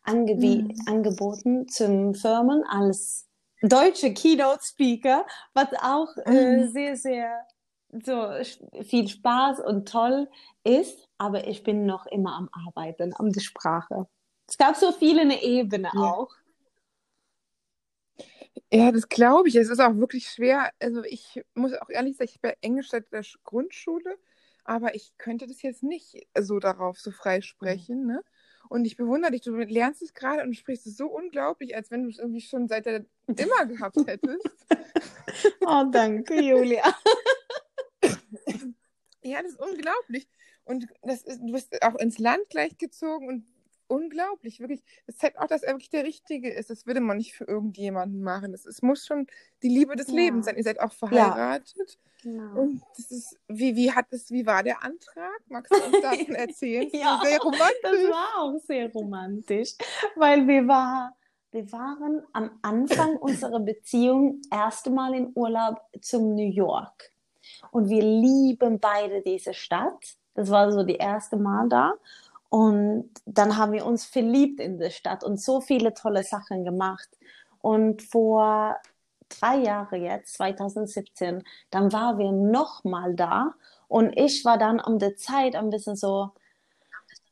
[0.05, 0.87] angebi Mhm.
[0.87, 3.29] angeboten zum Firmen als
[3.63, 6.69] deutsche Keynote Speaker, was auch äh, Mhm.
[6.69, 7.47] sehr, sehr
[8.05, 8.29] so
[8.85, 10.29] viel Spaß und toll
[10.65, 14.07] ist, aber ich bin noch immer am Arbeiten, an der Sprache.
[14.49, 16.13] Es gab so viele eine Ebene Ja.
[16.15, 16.29] auch.
[18.73, 19.57] Ja, das glaube ich.
[19.57, 20.71] Es ist auch wirklich schwer.
[20.81, 24.19] Also ich muss auch ehrlich sagen, ich bin Englisch seit der Sch- Grundschule,
[24.65, 28.23] aber ich könnte das jetzt nicht so darauf so frei sprechen, ne?
[28.69, 32.03] Und ich bewundere dich, du lernst es gerade und sprichst es so unglaublich, als wenn
[32.03, 34.45] du es irgendwie schon seit der immer gehabt hättest.
[35.69, 36.83] Oh, danke, Julia.
[39.23, 40.29] Ja, das ist unglaublich.
[40.65, 43.47] Und das ist, du bist auch ins Land gleich gezogen und
[43.89, 44.83] unglaublich, wirklich.
[45.07, 46.71] Das zeigt auch, dass er wirklich der Richtige ist.
[46.71, 48.53] Das würde man nicht für irgendjemanden machen.
[48.53, 49.27] Das ist, muss schon
[49.63, 50.15] die Liebe des Ja.
[50.15, 50.57] Lebens sein.
[50.57, 51.99] Ihr seid auch verheiratet.
[52.23, 52.61] Genau.
[52.61, 55.41] Und das ist, wie, wie hat es, wie war der Antrag?
[55.49, 56.89] Magst du uns davon erzählen?
[56.91, 58.11] Das Ja, sehr Das romantisch.
[58.11, 59.75] war auch sehr romantisch,
[60.17, 61.15] weil wir, war,
[61.53, 67.13] wir waren am Anfang unserer Beziehung erste Mal in Urlaub zum New York.
[67.71, 70.17] Und wir lieben beide diese Stadt.
[70.35, 71.95] Das war so die erste Mal da.
[72.49, 77.09] Und dann haben wir uns verliebt in die Stadt und so viele tolle Sachen gemacht.
[77.61, 78.77] Und vor
[79.29, 83.55] drei Jahren jetzt, 2017, dann waren wir noch mal da.
[83.89, 86.31] Und ich war dann um die Zeit ein bisschen so,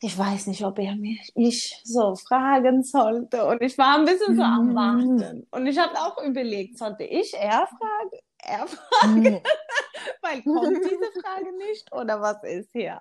[0.00, 3.46] ich weiß nicht, ob er mich mich so fragen sollte.
[3.46, 4.74] Und ich war ein bisschen so am Mhm.
[4.74, 5.46] Warten.
[5.50, 8.18] Und ich habe auch überlegt, sollte ich er fragen?
[8.38, 9.42] Er fragen?
[10.22, 13.00] Weil kommt diese Frage nicht oder was ist hier?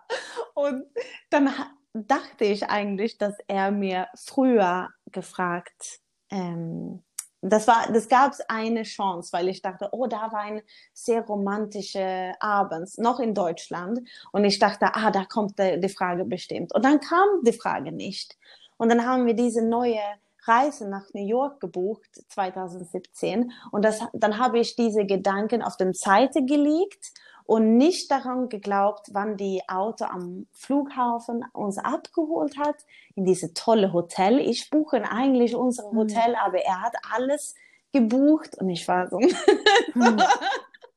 [0.54, 0.86] Und
[1.30, 1.50] dann
[1.94, 7.04] dachte ich eigentlich, dass er mir früher gefragt, ähm,
[7.46, 10.62] das war, das gab es eine Chance, weil ich dachte, oh, da war ein
[10.94, 14.00] sehr romantische Abend, noch in Deutschland.
[14.32, 16.74] Und ich dachte, ah, da kommt die, die Frage bestimmt.
[16.74, 18.38] Und dann kam die Frage nicht.
[18.78, 20.00] Und dann haben wir diese neue
[20.46, 23.52] Reise nach New York gebucht, 2017.
[23.72, 27.12] Und das, dann habe ich diese Gedanken auf den Seite gelegt
[27.46, 32.76] und nicht daran geglaubt, wann die Auto am Flughafen uns abgeholt hat,
[33.16, 34.40] in diese tolle Hotel.
[34.40, 35.98] Ich buche eigentlich unser Mhm.
[35.98, 37.56] Hotel, aber er hat alles
[37.92, 39.30] gebucht und ich war so, Mhm.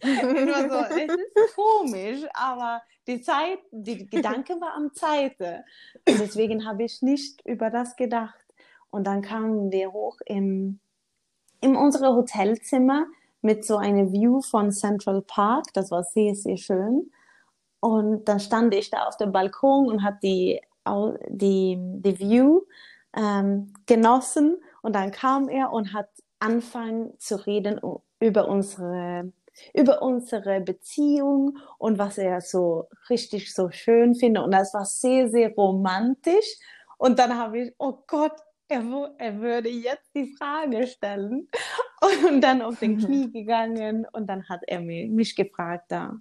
[0.00, 5.64] ich war so, es ist komisch, aber die Zeit, die Gedanke war am Zeite.
[6.08, 8.34] Und deswegen habe ich nicht über das gedacht.
[8.90, 10.78] Und dann kamen wir hoch im,
[11.60, 13.06] in unsere Hotelzimmer
[13.46, 15.66] mit so einer View von Central Park.
[15.72, 17.10] Das war sehr, sehr schön.
[17.80, 20.60] Und dann stand ich da auf dem Balkon und hat die,
[21.28, 22.62] die, die View
[23.16, 24.60] ähm, genossen.
[24.82, 26.08] Und dann kam er und hat
[26.40, 27.80] angefangen zu reden
[28.18, 29.32] über unsere,
[29.72, 34.42] über unsere Beziehung und was er so richtig so schön findet.
[34.42, 36.58] Und das war sehr, sehr romantisch.
[36.98, 38.34] Und dann habe ich, oh Gott,
[38.68, 38.82] er,
[39.18, 41.48] er würde jetzt die Frage stellen.
[42.00, 46.20] Und dann auf den Knie gegangen und dann hat er mich, mich gefragt da.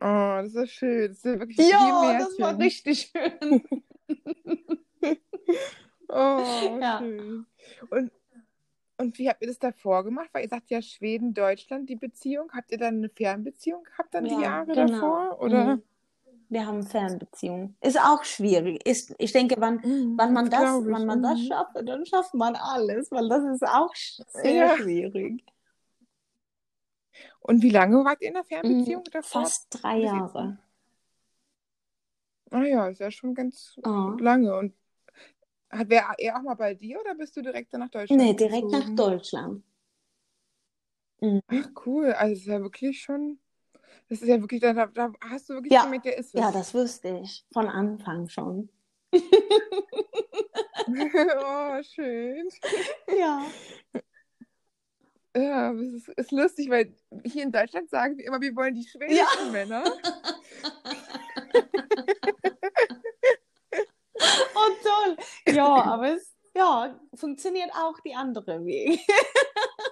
[0.00, 1.08] Oh, das ist schön.
[1.08, 3.62] Das ist wirklich Ja, das war richtig schön.
[6.08, 6.98] Oh, Ja.
[6.98, 7.46] schön.
[7.90, 8.12] Und,
[8.96, 10.28] und wie habt ihr das davor gemacht?
[10.32, 12.50] Weil ihr sagt ja Schweden, Deutschland, die Beziehung.
[12.52, 14.86] Habt ihr dann eine Fernbeziehung gehabt dann die Ja, Jahre genau.
[14.86, 15.40] davor?
[15.40, 15.76] Oder?
[15.76, 15.82] Mhm.
[16.48, 17.76] Wir haben Fernbeziehung.
[17.80, 18.86] Ist auch schwierig.
[18.86, 20.92] Ist, ich denke, wann, Mhm, wann man das, ich.
[20.92, 21.48] wann man das Mhm.
[21.48, 23.92] schafft, dann schafft man alles, weil das ist auch
[24.28, 24.76] sehr Ja.
[24.76, 25.42] schwierig.
[27.40, 29.40] Und wie lange wart ihr in der Fernbeziehung davor?
[29.40, 29.44] Mhm.
[29.44, 30.58] Fast drei Jahre.
[32.50, 34.16] Ah ja, ist ja schon ganz Ah.
[34.20, 34.56] lange.
[34.56, 34.74] Und
[35.70, 38.72] hat wer er auch mal bei dir oder bist du direkt nach Deutschland Nee, direkt
[38.72, 38.96] nach gezogen?
[38.96, 39.64] Deutschland.
[41.20, 41.40] Mhm.
[41.48, 43.38] Ach cool, also es ist ja wirklich schon,
[44.08, 45.84] das ist ja wirklich, da, da hast du wirklich Ja.
[45.84, 46.54] gemerkt, der ist Ja, es.
[46.54, 48.68] das wusste ich von Anfang schon.
[49.12, 49.18] oh,
[51.82, 52.48] schön.
[53.18, 53.44] Ja.
[55.36, 58.86] Ja, es ist, ist lustig, weil hier in Deutschland sagen wir immer, wir wollen die
[58.86, 59.84] schwedischen Männer.
[64.54, 65.16] Oh, toll.
[65.54, 69.00] Ja, aber es ja, funktioniert auch die andere Weg.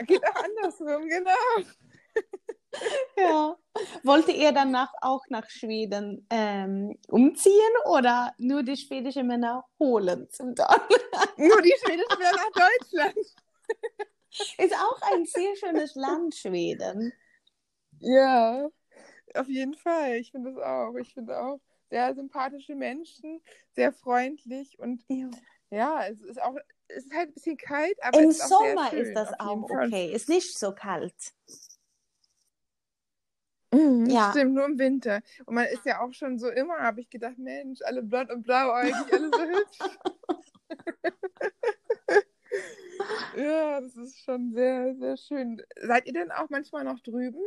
[0.06, 1.30] Geht auch andersrum, genau.
[3.16, 3.56] Ja.
[4.02, 10.54] Wollte ihr danach auch nach Schweden ähm, umziehen oder nur die schwedischen Männer holen zum
[10.54, 10.78] Teil?
[11.36, 13.16] Nur die schwedischen Männer nach Deutschland.
[14.58, 17.12] Ist auch ein sehr schönes Land, Schweden.
[18.00, 18.68] Ja,
[19.34, 20.16] auf jeden Fall.
[20.16, 20.94] Ich finde es auch.
[20.96, 21.60] Ich finde auch
[21.90, 23.40] sehr sympathische Menschen,
[23.72, 25.30] sehr freundlich und ja,
[25.70, 26.56] ja es ist auch,
[26.88, 29.40] es ist halt ein bisschen kalt, aber im es ist Sommer sehr schön, ist das
[29.40, 29.86] auch jeden Fall.
[29.86, 30.12] okay.
[30.12, 31.14] Ist nicht so kalt.
[33.74, 34.30] Mhm, Ja.
[34.30, 35.20] Stimmt, nur im Winter.
[35.46, 38.42] Und man ist ja auch schon so immer, habe ich gedacht, Mensch, alle blond und
[38.42, 39.78] blauäugig, alle so hübsch.
[43.36, 45.60] Ja, das ist schon sehr, sehr schön.
[45.82, 47.40] Seid ihr denn auch manchmal noch drüben?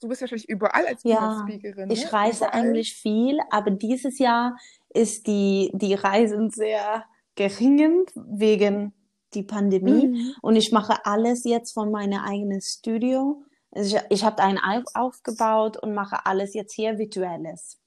[0.00, 2.12] Du bist wahrscheinlich überall als Ja, ich ne?
[2.12, 2.60] reise Überall.
[2.60, 4.56] eigentlich viel, aber dieses Jahr
[4.90, 7.04] ist die, die Reisen sehr
[7.34, 8.92] gering wegen
[9.34, 10.08] die Pandemie.
[10.08, 10.34] Mhm.
[10.42, 13.42] Und ich mache alles jetzt von meinem eigenen Studio.
[13.72, 17.78] Also ich, ich habe einen auf, aufgebaut und mache alles jetzt hier virtuelles.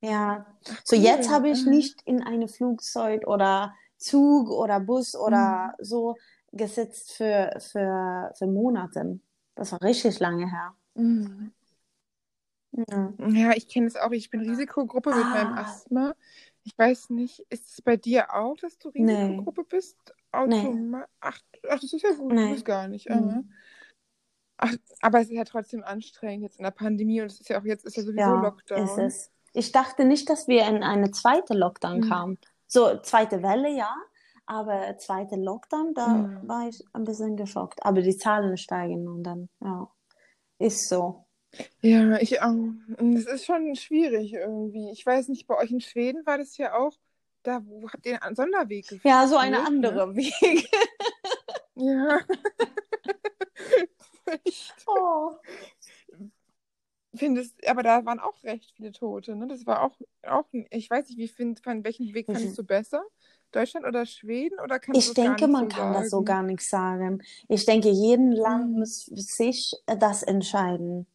[0.00, 0.46] Ja,
[0.84, 1.02] so cool.
[1.02, 1.70] jetzt habe ich Mhm.
[1.70, 5.84] nicht in einem Flugzeug oder Zug oder Bus oder Mhm.
[5.84, 6.16] so
[6.52, 9.18] gesetzt für, für, für Monate.
[9.56, 10.74] Das war richtig lange her.
[10.94, 11.52] Mhm.
[12.72, 13.12] Ja.
[13.18, 14.12] Ja, ich kenne es auch.
[14.12, 15.62] Ich bin Risikogruppe mit meinem Ah.
[15.62, 16.14] Asthma.
[16.62, 19.14] Ich weiß nicht, ist es bei dir auch, dass du Nee.
[19.14, 19.96] Risikogruppe bist?
[20.44, 20.60] Nee.
[20.60, 22.30] Automa ach, ach, das ist ja gut.
[22.30, 22.52] Du Nee.
[22.52, 23.08] bist gar nicht.
[23.08, 23.50] Mhm.
[24.58, 27.60] Ach, aber es ist ja trotzdem anstrengend jetzt in der Pandemie und es ist ja
[27.60, 28.84] auch jetzt ist ja sowieso Ja, Lockdown.
[28.84, 29.30] ist es.
[29.54, 32.08] Ich dachte nicht, dass wir in eine zweite Lockdown Mhm.
[32.08, 32.38] kamen.
[32.66, 33.94] So, zweite Welle, ja,
[34.46, 36.48] aber zweite Lockdown, da Mhm.
[36.48, 37.84] war ich ein bisschen geschockt.
[37.84, 39.88] Aber die Zahlen steigen und dann, ja,
[40.58, 41.24] ist so.
[41.80, 42.48] Ja, ich auch.
[42.50, 44.90] Und es ist schon schwierig irgendwie.
[44.90, 46.92] Ich weiß nicht, bei euch in Schweden war das ja auch,
[47.42, 49.66] da wo habt ihr einen Sonderweg geführt, Ja, so eine ne?
[49.66, 50.68] andere Weg.
[51.76, 52.18] Ja.
[54.44, 54.74] Echt.
[54.86, 55.38] Oh.
[57.14, 59.46] Findest, aber da waren auch recht viele Tote, ne?
[59.48, 63.02] Das war auch, auch ich weiß nicht, wie find, von welchen Weg fandest du besser?
[63.50, 64.60] Deutschland oder Schweden?
[64.60, 66.24] Oder kannst du Ich denke, nicht man so kann das so sagen?
[66.24, 67.22] gar nicht sagen.
[67.48, 68.78] Ich denke, jeden Land Mhm.
[68.78, 71.06] muss sich das entscheiden.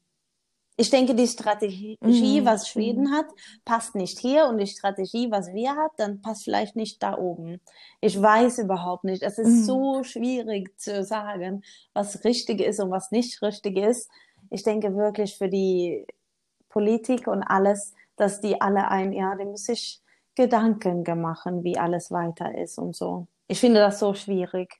[0.75, 2.45] Ich denke, die Strategie, Mhm.
[2.45, 3.27] was Schweden hat,
[3.63, 7.61] passt nicht hier und die Strategie, was wir hat, dann passt vielleicht nicht da oben.
[8.01, 9.21] Ich weiß überhaupt nicht.
[9.21, 9.63] Es ist Mhm.
[9.65, 14.09] so schwierig zu sagen, was richtig ist und was nicht richtig ist.
[14.49, 16.05] Ich denke wirklich für die
[16.69, 20.01] Politik und alles, dass die alle ein, ja, die muss sich
[20.35, 23.27] Gedanken machen, wie alles weiter ist und so.
[23.47, 24.79] Ich finde das so schwierig.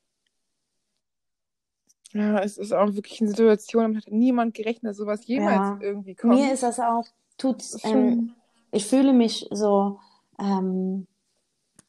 [2.13, 5.79] Ja, es ist auch wirklich eine Situation, damit hat niemand gerechnet, dass sowas jemals Ja.
[5.81, 6.35] irgendwie kommt.
[6.35, 7.05] Mir ist das auch,
[7.37, 8.35] tut, ähm,
[8.71, 9.99] ich fühle mich so,
[10.39, 11.07] ähm,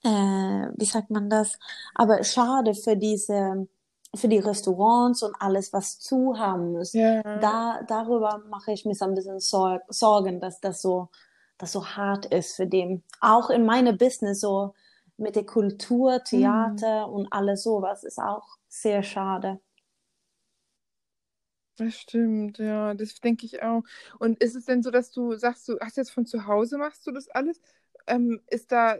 [0.02, 1.58] äh, wie sagt man das?
[1.94, 3.68] Aber schade für diese,
[4.14, 6.92] für die Restaurants und alles, was zu haben muss.
[6.92, 7.22] ja.
[7.40, 11.08] Da, darüber mache ich mir so ein bisschen Sor Sorgen, dass das so,
[11.58, 13.02] das so hart ist für den.
[13.20, 14.74] Auch in meinem Business, so
[15.16, 16.24] mit der Kultur, Mhm.
[16.24, 19.60] Theater und alles sowas, ist auch sehr schade.
[21.76, 23.82] Das stimmt, ja, das denke ich auch.
[24.20, 27.04] Und ist es denn so, dass du sagst, du hast jetzt von zu Hause machst
[27.06, 27.60] du das alles?
[28.06, 28.96] Ähm, ist da,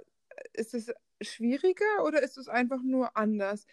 [0.54, 3.66] ist es schwieriger oder ist es einfach nur anders?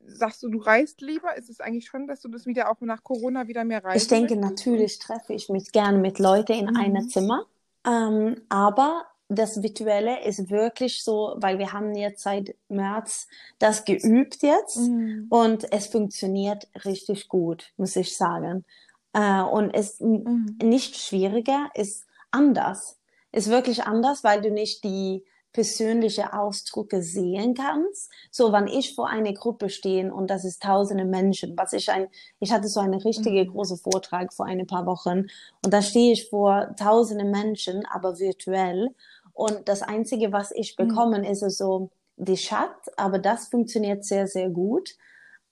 [0.00, 1.36] Sagst du, du reist lieber?
[1.36, 4.08] Ist es eigentlich schon, dass du das wieder auch nach Corona wieder mehr Ich reisen
[4.08, 4.40] denke, möchtest?
[4.40, 6.76] natürlich treffe ich mich gerne mit Leuten in Mhm.
[6.76, 7.46] einem Zimmer.
[7.86, 13.26] Ähm, aber das Virtuelle ist wirklich so, weil wir haben jetzt seit März
[13.58, 15.26] das geübt jetzt Mhm.
[15.28, 18.64] und es funktioniert richtig gut, muss ich sagen.
[19.12, 20.58] Äh, und es Mhm.
[20.62, 22.98] nicht schwieriger, ist anders.
[23.32, 28.12] Ist wirklich anders, weil du nicht die persönliche Ausdrücke sehen kannst.
[28.30, 32.08] So, wenn ich vor einer Gruppe stehe und das ist tausende Menschen, was ich ein,
[32.40, 33.52] ich hatte so einen richtigen Mhm.
[33.52, 35.28] großen Vortrag vor ein paar Wochen
[35.64, 38.90] und da stehe ich vor tausende Menschen, aber virtuell
[39.32, 40.86] und das Einzige, was ich Mhm.
[40.88, 44.96] bekomme, ist so die Chat, aber das funktioniert sehr, sehr gut.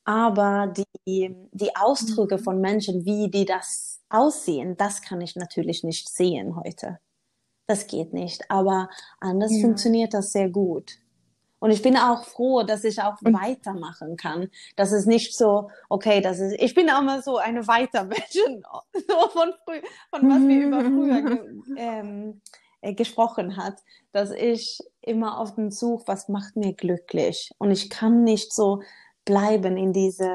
[0.05, 0.73] Aber
[1.07, 2.43] die, die Ausdrücke Mhm.
[2.43, 6.99] von Menschen, wie die das aussehen, das kann ich natürlich nicht sehen heute.
[7.73, 8.51] Das geht nicht.
[8.51, 9.63] Aber anders Ja.
[9.63, 10.99] funktioniert das sehr gut.
[11.59, 14.51] Und ich bin auch froh, dass ich auch Und weitermachen kann.
[14.77, 18.63] Das ist nicht so, okay, das ist, ich bin auch mal so eine Weiterversion
[19.09, 19.81] so von früh,
[20.11, 22.43] von was wir über früher ge, ähm,
[22.83, 23.77] äh, gesprochen hat,
[24.13, 27.53] dass ich immer auf den Such, was macht mir glücklich?
[27.57, 28.83] Und ich kann nicht so
[29.25, 30.31] bleiben in diese,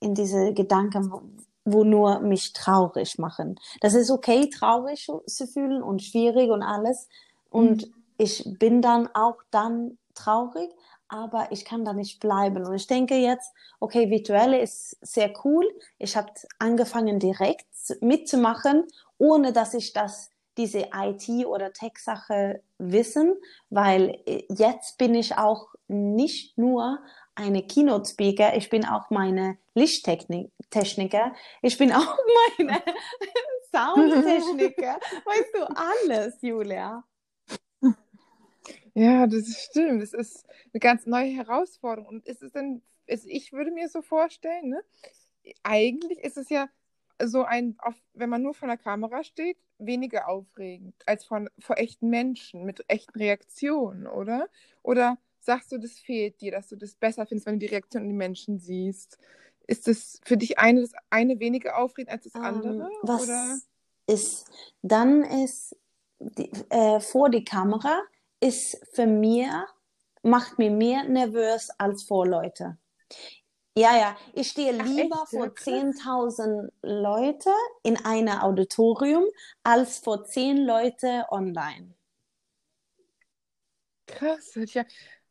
[0.00, 3.56] in diese Gedanken, wo, nur mich traurig machen.
[3.80, 7.08] Das ist okay, traurig zu fühlen und schwierig und alles.
[7.50, 7.94] Und Mhm.
[8.18, 10.70] ich bin dann auch dann traurig,
[11.08, 12.66] aber ich kann da nicht bleiben.
[12.66, 15.66] Und ich denke jetzt, okay, virtuelle ist sehr cool.
[15.98, 17.66] Ich habe angefangen direkt
[18.00, 18.84] mitzumachen,
[19.18, 23.34] ohne dass ich das diese IT oder Tech-Sache wissen,
[23.70, 27.00] weil äh, jetzt bin ich auch nicht nur
[27.34, 32.16] eine Keynote Speaker, ich bin auch meine Lichttechniker, ich bin auch
[32.58, 32.82] meine
[33.70, 35.00] Soundtechniker.
[35.24, 37.04] weißt du alles, Julia?
[38.94, 40.02] Ja, das stimmt.
[40.02, 42.06] Das ist eine ganz neue Herausforderung.
[42.08, 44.84] Und ist es denn, ist, ich würde mir so vorstellen, ne?
[45.62, 46.68] Eigentlich ist es ja
[47.22, 47.76] so ein,
[48.14, 52.84] wenn man nur vor der Kamera steht, weniger aufregend als von, vor echten Menschen mit
[52.88, 54.48] echten Reaktionen, oder?
[54.82, 58.02] Oder sagst du, das fehlt dir, dass du das besser findest, wenn du die Reaktion
[58.02, 59.18] in die Menschen siehst?
[59.66, 62.88] Ist das für dich eine, das eine weniger aufregend als das andere?
[62.88, 63.58] Um, was oder?
[64.06, 64.46] ist,
[64.82, 65.76] dann ist
[66.18, 68.02] die, äh, vor die Kamera
[68.40, 69.48] ist für mich,
[70.22, 72.78] macht mir mehr nervös als vor Leute.
[73.76, 77.50] Ja, ja, ich stehe lieber Ach, vor 10.000 Leute
[77.82, 79.24] in einem Auditorium
[79.64, 81.94] als vor 10 Leute online.
[84.06, 84.84] Krass, ja.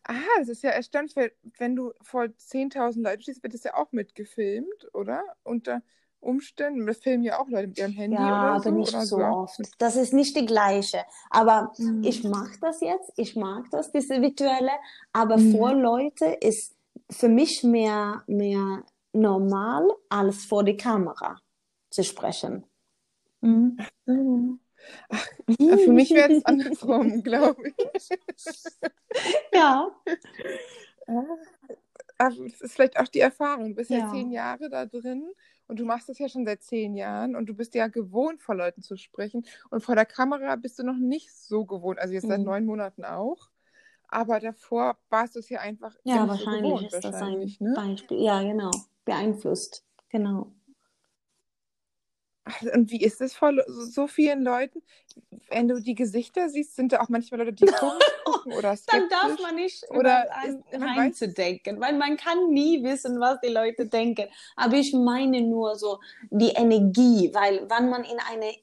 [0.06, 3.76] Ah, das ist ja erstaunlich, weil wenn du vor 10.000 Leuten stehst, wird das ja
[3.76, 5.24] auch mitgefilmt, oder?
[5.44, 5.82] Unter
[6.20, 6.86] Umständen.
[6.86, 8.72] Das filmen ja auch Leute mit ihrem Handy ja, oder aber so.
[8.72, 9.60] nicht oder so oft.
[9.78, 11.04] Das ist nicht die gleiche.
[11.30, 12.04] Aber mhm.
[12.04, 13.12] ich mag das jetzt.
[13.18, 14.72] Ich mag das, diese virtuelle.
[15.12, 15.52] Aber mhm.
[15.52, 16.76] vor Leute ist
[17.10, 21.38] für mich mehr, mehr normal, als vor die Kamera
[21.90, 22.66] zu sprechen.
[23.42, 23.78] Mhm.
[25.10, 28.10] Ach, für mich wäre es andersrum, glaube ich.
[29.54, 29.90] ja.
[32.18, 33.70] Aber das ist vielleicht auch die Erfahrung.
[33.70, 34.00] Du bist ja.
[34.00, 35.24] ja zehn Jahre da drin
[35.68, 38.56] und du machst das ja schon seit zehn Jahren und du bist ja gewohnt, vor
[38.56, 39.46] Leuten zu sprechen.
[39.70, 42.00] Und vor der Kamera bist du noch nicht so gewohnt.
[42.00, 42.46] Also jetzt seit mhm.
[42.46, 43.50] neun Monaten auch.
[44.08, 45.96] Aber davor warst du es ja einfach.
[46.04, 47.74] Ja, wahrscheinlich so gewohnt, ist wahrscheinlich, das ein ne?
[47.76, 48.22] Beispiel.
[48.22, 48.72] Ja, genau.
[49.06, 49.84] Beeinflusst.
[50.10, 50.52] Genau.
[52.74, 54.82] Und wie ist es vor so vielen Leuten?
[55.50, 58.02] Wenn du die Gesichter siehst, sind da auch manchmal Leute, die gucken
[58.46, 58.76] oder?
[58.88, 60.26] Dann darf man nicht oder
[60.72, 64.28] reinzudenken, weil man kann nie wissen, was die Leute denken.
[64.56, 68.54] Aber ich meine nur so die Energie, weil wenn man in einen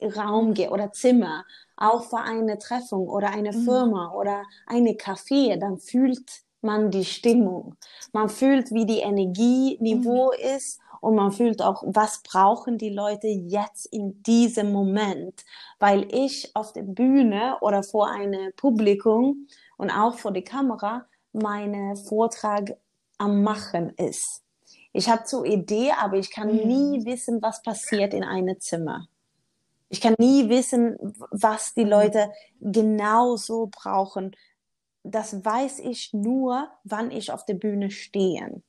[0.00, 1.44] äh, Raum geht oder Zimmer,
[1.76, 3.64] auch für eine Treffung oder eine mhm.
[3.64, 7.76] Firma oder eine Café, dann fühlt man die Stimmung.
[8.12, 10.56] Man fühlt, wie die Energieniveau mhm.
[10.56, 15.44] ist und man fühlt auch, was brauchen die Leute jetzt in diesem Moment,
[15.78, 21.96] weil ich auf der Bühne oder vor einem Publikum und auch vor der Kamera meine
[21.96, 22.76] Vortrag
[23.18, 24.42] am machen ist.
[24.92, 26.66] Ich habe so Idee, aber ich kann mhm.
[26.66, 29.06] nie wissen, was passiert in einem Zimmer.
[29.88, 30.96] Ich kann nie wissen,
[31.30, 31.90] was die mhm.
[31.90, 34.36] Leute genau so brauchen.
[35.02, 38.62] Das weiß ich nur, wann ich auf der Bühne stehe.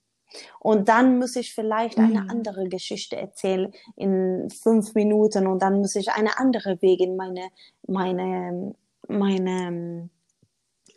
[0.60, 2.30] Und dann muss ich vielleicht eine mhm.
[2.30, 7.50] andere Geschichte erzählen in fünf Minuten und dann muss ich eine andere Weg in meine,
[7.88, 8.76] meine,
[9.08, 10.10] meine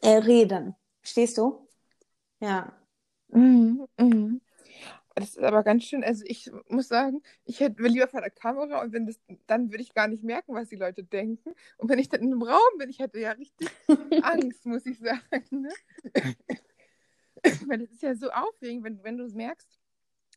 [0.03, 0.75] äh, reden.
[1.03, 1.67] Stehst du?
[2.41, 2.73] Ja.
[3.29, 4.41] Mhm, mhm.
[5.15, 6.03] Das ist aber ganz schön.
[6.03, 9.83] Also ich muss sagen, ich hätte lieber vor der Kamera und wenn das, dann würde
[9.83, 11.55] ich gar nicht merken, was die Leute denken.
[11.79, 13.71] Und wenn ich dann in einem Raum bin, ich hätte ja richtig
[14.23, 15.45] Angst, muss ich sagen.
[15.51, 15.71] Ne?
[17.69, 19.69] Weil das ist ja so aufregend, wenn, wenn du es merkst,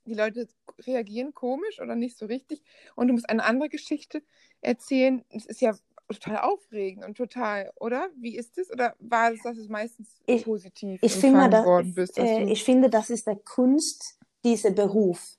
[0.06, 0.48] die Leute
[0.86, 2.63] reagieren komisch oder nicht so richtig
[2.96, 4.24] und du musst eine andere Geschichte
[4.62, 5.24] erzählen.
[5.30, 5.76] Es ist ja
[6.08, 8.10] total aufregend und total, oder?
[8.15, 8.72] Wie ist es?
[8.72, 12.17] Oder war es, dass es meistens ich, positiv ich finde, das, worden bist?
[12.17, 15.38] Äh, ich finde, das ist der Kunst, dieser Beruf.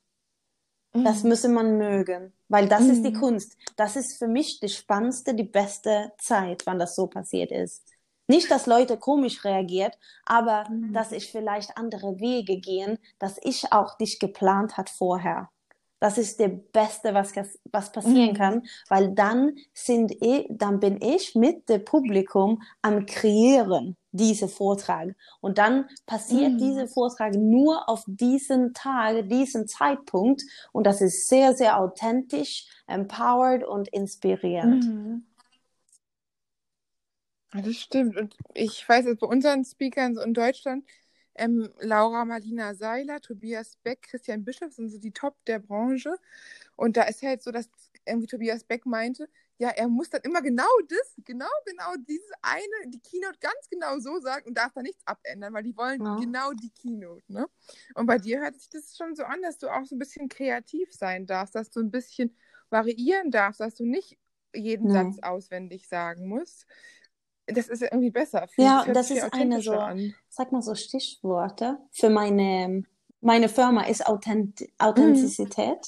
[0.92, 1.04] Mhm.
[1.04, 2.90] Das müsse man mögen, weil das mhm.
[2.90, 3.20] ist die mhm.
[3.20, 3.56] Kunst.
[3.76, 7.82] Das ist für mich die spannendste, die beste Zeit, wann das so passiert ist.
[8.28, 10.92] Nicht, dass Leute komisch reagiert, aber mhm.
[10.92, 15.48] dass ich vielleicht andere Wege gehen, dass ich auch nicht geplant hat vorher.
[16.00, 17.32] Das ist der Beste, was,
[17.72, 18.36] was passieren mhm.
[18.36, 25.14] kann, weil dann sind ich, dann bin ich mit dem Publikum am kreieren diese Vortrag
[25.40, 26.58] und dann passiert mhm.
[26.58, 33.64] dieser Vortrag nur auf diesen Tag, diesen Zeitpunkt und das ist sehr sehr authentisch, empowered
[33.64, 34.84] und inspirierend.
[34.84, 35.24] Mhm.
[37.52, 38.16] Das stimmt.
[38.16, 40.84] Und ich weiß jetzt bei unseren Speakern so in Deutschland,
[41.34, 46.16] ähm, Laura Marlina Seiler, Tobias Beck, Christian Bischof sind so die Top der Branche.
[46.76, 47.70] Und da ist halt so, dass
[48.04, 52.90] irgendwie Tobias Beck meinte, ja, er muss dann immer genau das, genau, genau dieses eine,
[52.90, 56.16] die Keynote ganz genau so sagen und darf da nichts abändern, weil die wollen ja.
[56.16, 57.46] genau die Keynote, ne?
[57.94, 60.28] Und bei dir hört sich das schon so an, dass du auch so ein bisschen
[60.28, 62.36] kreativ sein darfst, dass du ein bisschen
[62.70, 64.16] variieren darfst, dass du nicht
[64.54, 65.04] jeden ja.
[65.04, 66.66] Satz auswendig sagen musst,
[67.52, 68.46] das ist irgendwie besser.
[68.56, 70.14] Ja, das ist eine so, an.
[70.28, 72.84] sag mal so Stichworte für meine,
[73.20, 75.78] meine Firma ist Authent Authentizität.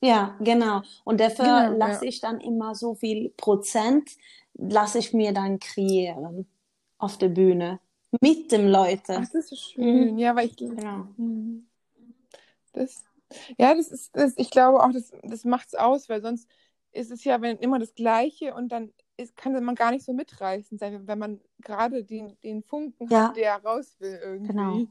[0.00, 0.08] Mhm.
[0.08, 0.82] Ja, genau.
[1.04, 2.08] Und dafür genau, lasse ja.
[2.08, 4.10] ich dann immer so viel Prozent,
[4.54, 6.46] lasse ich mir dann kreieren
[6.98, 7.80] auf der Bühne.
[8.20, 9.18] mit dem Leute.
[9.18, 10.12] Ach, das ist schön.
[10.12, 10.18] Mhm.
[10.18, 10.56] Ja, weil ich.
[10.56, 11.06] Genau.
[11.16, 11.66] Mhm.
[12.72, 13.04] Das,
[13.58, 16.48] ja, das ist, das, ich glaube auch, das, das macht es aus, weil sonst
[16.92, 20.12] ist es ja wenn, immer das Gleiche und dann ist, kann man gar nicht so
[20.12, 23.28] mitreißen sein, wenn man gerade den, den Funken Ja.
[23.28, 24.48] hat, der raus will irgendwie.
[24.48, 24.86] Genau.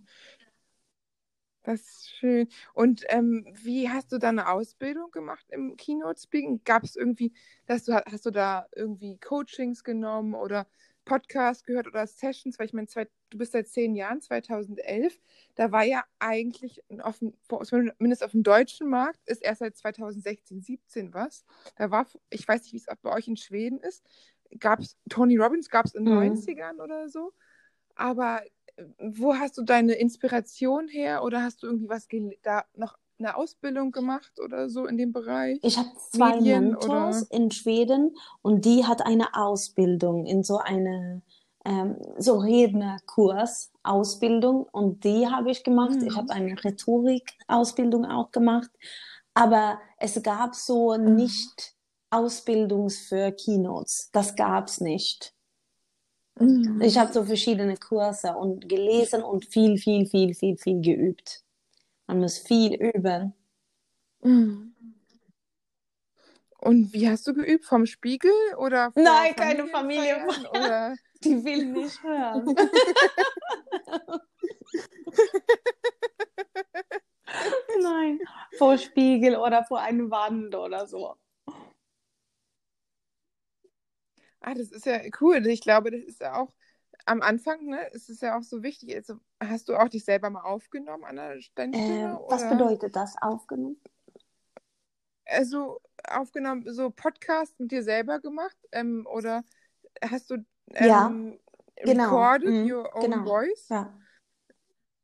[1.63, 2.47] Das ist schön.
[2.73, 6.61] Und ähm, wie hast du deine Ausbildung gemacht im Keynote Speaking?
[6.63, 7.33] Gab es irgendwie,
[7.65, 10.67] dass du hast du da irgendwie Coachings genommen oder
[11.09, 12.59] Podcasts gehört oder Sessions?
[12.59, 15.19] Weil ich meine, zwei, du bist seit zehn Jahren, 2011.
[15.55, 17.33] Da war ja eigentlich auf dem,
[17.63, 21.45] zumindest auf dem deutschen Markt, ist erst seit 2016, 17 was.
[21.75, 24.05] Da war, ich weiß nicht, wie es auch bei euch in Schweden ist.
[24.59, 26.15] Gab es Tony Robbins, gab es in den Mhm.
[26.15, 27.33] 90ern oder so.
[27.95, 28.43] Aber
[28.77, 32.07] äh, wo hast du deine Inspiration her oder hast du irgendwie was
[32.43, 35.59] da noch eine Ausbildung gemacht oder so in dem Bereich?
[35.61, 37.27] Ich habe zwei Medien Mentors oder?
[37.31, 41.21] in Schweden und die hat eine Ausbildung in so eine
[41.65, 46.01] ähm, so Rednerkurs Ausbildung und die habe ich gemacht.
[46.01, 46.17] Ich Mhm.
[46.17, 48.71] habe eine Rhetorik-Ausbildung auch gemacht,
[49.33, 51.15] aber es gab so Mhm.
[51.15, 51.75] nicht
[52.09, 54.09] Ausbildungs für Keynotes.
[54.13, 55.33] Das gab's nicht.
[56.39, 56.81] Mhm.
[56.81, 61.43] Ich habe so verschiedene Kurse und gelesen und viel, viel, viel, viel, viel geübt.
[62.09, 63.35] Man muss viel üben.
[64.21, 64.73] Mhm.
[66.57, 67.65] Und wie hast du geübt?
[67.65, 70.49] Vom Spiegel oder vor Nein, keine Familienfeier.
[70.49, 70.95] Oder?
[71.23, 72.47] Die will nicht hören.
[77.83, 78.19] Nein,
[78.57, 81.15] vor Spiegel oder vor einer Wand oder so.
[84.41, 85.45] Ah, das ist ja cool.
[85.45, 86.51] Ich glaube, das ist ja auch
[87.09, 88.95] am Anfang, ne, ist es ja auch so wichtig.
[88.95, 92.19] Also, hast du auch dich selber mal aufgenommen an der Äh, Stimme?
[92.29, 93.77] was bedeutet das aufgenommen?
[95.25, 98.57] Also aufgenommen, so Podcast mit dir selber gemacht?
[98.71, 99.43] Ähm, oder
[100.03, 100.37] hast du
[100.79, 101.39] Ja, ähm,
[101.83, 102.13] genau.
[102.13, 103.23] recorded Mhm, your own genau.
[103.25, 103.69] voice?
[103.69, 103.93] Ja.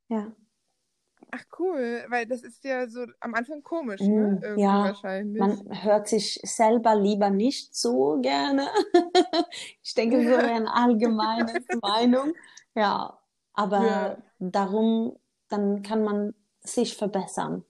[0.09, 0.31] Ja.
[1.37, 4.07] Ach cool, weil das ist ja so am Anfang komisch, ne?
[4.11, 5.45] Mhm, Irgendwie ja, wahrscheinlich.
[5.65, 8.67] man hört sich selber lieber nicht so gerne.
[9.83, 12.33] Ich denke, so wäre eine allgemeine Meinung.
[12.75, 13.19] Ja,
[13.53, 14.17] aber Ja.
[14.39, 15.17] darum,
[15.49, 17.63] dann kann man sich verbessern,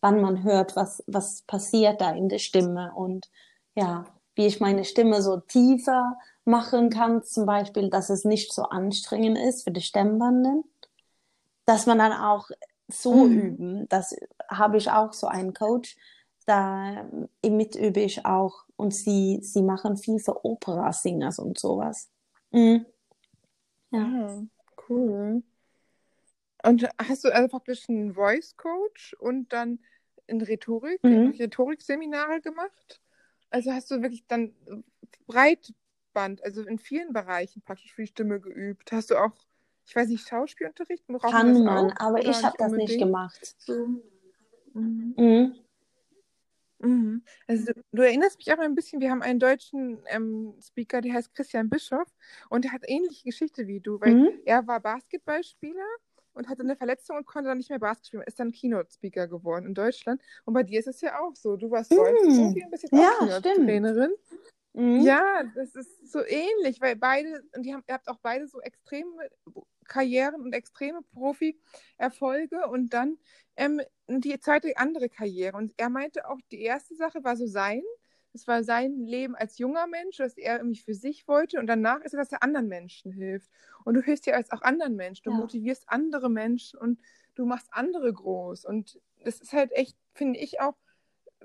[0.00, 3.30] wann man hört, was, was passiert da in der Stimme und
[3.74, 8.62] ja, wie ich meine Stimme so tiefer machen kann, zum Beispiel, dass es nicht so
[8.64, 10.64] anstrengend ist für die Stimmbanden,
[11.66, 12.48] dass man dann auch
[12.92, 13.36] so Mhm.
[13.36, 13.88] üben.
[13.88, 14.14] Das
[14.48, 15.96] habe ich auch so einen Coach,
[16.46, 17.08] da
[17.44, 22.10] mit übe ich auch und sie, sie machen viel für Opera-Singers und sowas.
[22.52, 22.86] Mhm.
[23.90, 24.00] Ja.
[24.02, 24.42] Ah,
[24.88, 25.42] cool.
[26.64, 29.80] Und hast du also praktisch einen Voice Coach und dann
[30.26, 31.34] in Rhetorik, Mhm.
[31.38, 33.00] Rhetorikseminare gemacht?
[33.50, 34.54] Also hast du wirklich dann
[35.26, 38.92] Breitband, also in vielen Bereichen praktisch für die Stimme geübt?
[38.92, 39.32] Hast du auch,
[39.86, 41.04] ich weiß nicht, Schauspielunterricht?
[41.20, 43.54] Kann man, auch aber ich habe das nicht gemacht.
[43.58, 43.86] So.
[44.74, 45.14] Mhm.
[45.16, 45.56] Mhm.
[46.78, 47.22] Mhm.
[47.46, 51.34] Also du, erinnerst mich auch ein bisschen, wir haben einen deutschen ähm, Speaker, der heißt
[51.34, 52.08] Christian Bischoff
[52.50, 54.40] und der hat ähnliche Geschichte wie du, weil Mhm.
[54.44, 55.86] er war Basketballspieler
[56.34, 59.66] und hatte eine Verletzung und konnte dann nicht mehr Basketball spielen, ist dann Keynote-Speaker geworden
[59.66, 60.20] in Deutschland.
[60.44, 61.56] Und bei dir ist es ja auch so.
[61.56, 63.10] Du warst und bist jetzt auch Ja.
[63.18, 64.12] Keynote-Trainerin.
[64.72, 65.02] Mhm.
[65.02, 68.60] Ja, das ist so ähnlich, weil beide, und die haben, ihr habt auch beide so
[68.60, 69.10] extreme
[69.88, 73.18] Karrieren und extreme Profi-Erfolge und dann
[73.56, 75.56] ähm, die zweite andere Karriere.
[75.56, 77.82] Und er meinte auch, die erste Sache war so sein,
[78.32, 82.00] das war sein Leben als junger Mensch, dass er irgendwie für sich wollte und danach
[82.00, 83.50] ist er, dass er anderen Menschen hilft.
[83.84, 85.36] Und du hilfst ja als auch anderen Menschen, du Ja.
[85.42, 87.00] motivierst andere Menschen und
[87.34, 88.64] du machst andere groß.
[88.64, 90.76] Und das ist halt echt, finde ich auch,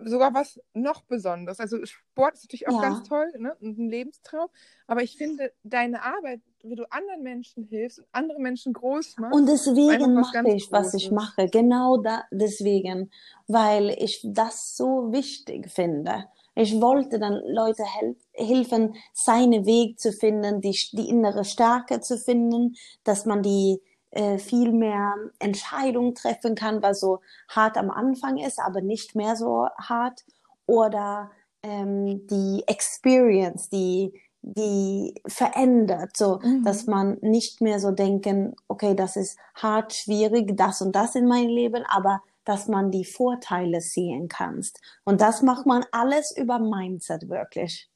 [0.05, 1.59] sogar was noch Besonderes.
[1.59, 2.81] Also Sport ist natürlich auch Ja.
[2.81, 3.55] ganz toll ne?
[3.59, 4.49] und ein Lebenstraum,
[4.87, 9.35] aber ich finde deine Arbeit, wie du anderen Menschen hilfst und andere Menschen groß machst,
[9.35, 11.11] Und deswegen mache ich, was ich Großes.
[11.11, 11.49] mache.
[11.49, 13.11] Genau da, deswegen,
[13.47, 16.25] weil ich das so wichtig finde.
[16.55, 22.17] Ich wollte dann Leute hel helfen, seinen Weg zu finden, die, die innere Stärke zu
[22.17, 23.79] finden, dass man die
[24.11, 29.35] äh, viel mehr Entscheidungen treffen kann, was so hart am Anfang ist, aber nicht mehr
[29.35, 30.23] so hart.
[30.65, 31.31] Oder
[31.63, 36.63] ähm, die Experience, die, die verändert, so Mhm.
[36.63, 41.27] dass man nicht mehr so denken, okay, das ist hart, schwierig, das und das in
[41.27, 44.79] meinem Leben, aber dass man die Vorteile sehen kannst.
[45.03, 47.89] Und das macht man alles über Mindset wirklich.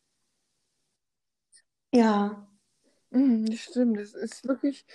[1.92, 2.48] Ja,
[3.12, 4.86] Mhm, stimmt, das ist wirklich,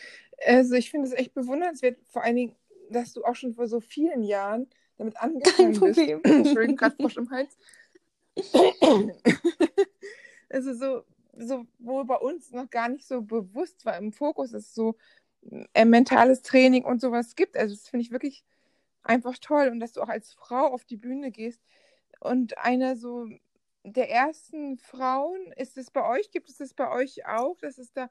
[0.44, 2.56] also ich finde es echt bewundernswert, vor allen Dingen,
[2.90, 5.80] dass du auch schon vor so vielen Jahren damit kein angefangen bist.
[5.80, 6.20] Problem.
[6.24, 7.56] Entschuldigung, gerade Frosch im Hals.
[10.50, 11.02] also so,
[11.36, 14.96] so, wo bei uns noch gar nicht so bewusst war, im Fokus ist so,
[15.74, 17.56] äh, mentales Training und sowas gibt.
[17.56, 18.44] Also das finde ich wirklich
[19.02, 21.62] einfach toll und dass du auch als Frau auf die Bühne gehst
[22.20, 23.28] und eine so
[23.84, 27.92] der ersten Frauen, ist es bei euch, gibt es das bei euch auch, dass es
[27.92, 28.10] da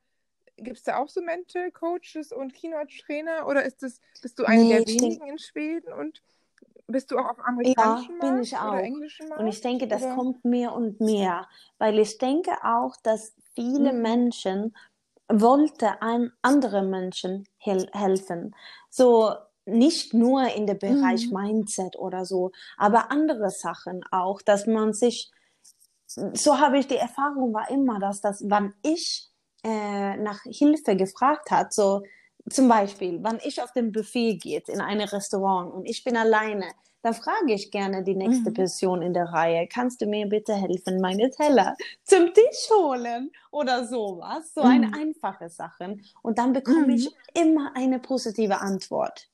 [0.58, 4.68] gibt es da auch so Mental Coaches und Keynote-Trainer oder ist das, bist du eine
[4.68, 6.22] Nee, der wenigen in Schweden und
[6.88, 8.84] bist du auch auf ja, amerikanischen bin ich Markt oder auch.
[8.84, 10.10] englischen Und ich Markt denke, das oder?
[10.10, 11.48] kommt mehr und mehr,
[11.78, 14.02] weil ich denke auch, dass viele Mhm.
[14.02, 14.76] Menschen
[15.28, 18.56] wollten einem anderen Menschen hel helfen.
[18.90, 19.34] So
[19.66, 21.32] nicht nur in der Bereich Mhm.
[21.32, 25.32] Mindset oder so, aber andere Sachen auch, dass man sich
[26.34, 29.30] so habe ich die Erfahrung war immer, dass das, wann ich
[29.66, 32.04] äh, nach Hilfe gefragt hat, so
[32.50, 36.66] zum Beispiel, wann ich auf dem Buffet geht in ein Restaurant und ich bin alleine,
[37.02, 38.54] dann frage ich gerne die nächste Mhm.
[38.54, 43.86] Person in der Reihe, kannst du mir bitte helfen, meine Teller zum Tisch holen oder
[43.86, 44.94] sowas, so eine Mhm.
[44.94, 45.98] einfache Sache.
[46.22, 46.96] Und dann bekomme Mhm.
[46.96, 49.30] ich immer eine positive Antwort.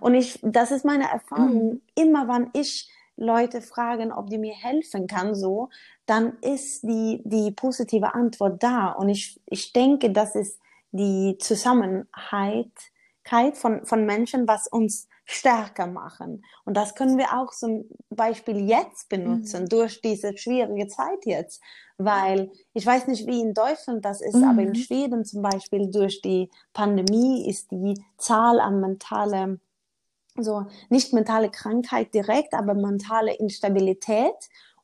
[0.00, 1.74] Und ich, das ist meine Erfahrung.
[1.74, 1.82] Mhm.
[1.94, 5.68] Immer wann ich Leute fragen, ob die mir helfen kann, so,
[6.06, 8.92] dann ist die, die positive Antwort da.
[8.92, 10.60] Und ich, ich denke, das ist
[10.92, 12.72] die Zusammenhalt
[13.54, 16.44] von, von Menschen, was uns stärker machen.
[16.64, 19.68] Und das können wir auch zum Beispiel jetzt benutzen, Mhm.
[19.68, 21.60] durch diese schwierige Zeit jetzt.
[21.98, 24.74] Weil ich weiß nicht, wie in Deutschland das ist, aber in Mhm.
[24.74, 29.58] Schweden zum Beispiel durch die Pandemie ist die Zahl an mentale
[30.38, 34.34] so nicht mentale Krankheit direkt, aber mentale Instabilität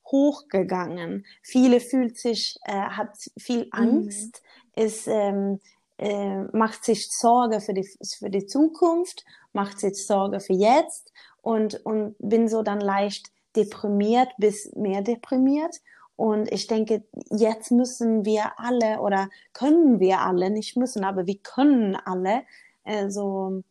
[0.07, 1.25] hochgegangen.
[1.43, 3.71] Viele fühlt sich, äh, hat viel Mhm.
[3.73, 4.43] Angst,
[4.77, 5.61] ist, ähm,
[5.99, 7.89] äh, macht sich Sorge für die,
[8.19, 14.29] für die Zukunft, macht sich Sorge für jetzt und, und bin so dann leicht deprimiert
[14.39, 15.77] bis mehr deprimiert.
[16.17, 21.39] Und ich denke, jetzt müssen wir alle oder können wir alle, nicht müssen, aber wir
[21.39, 22.43] können alle
[22.85, 23.63] äh, so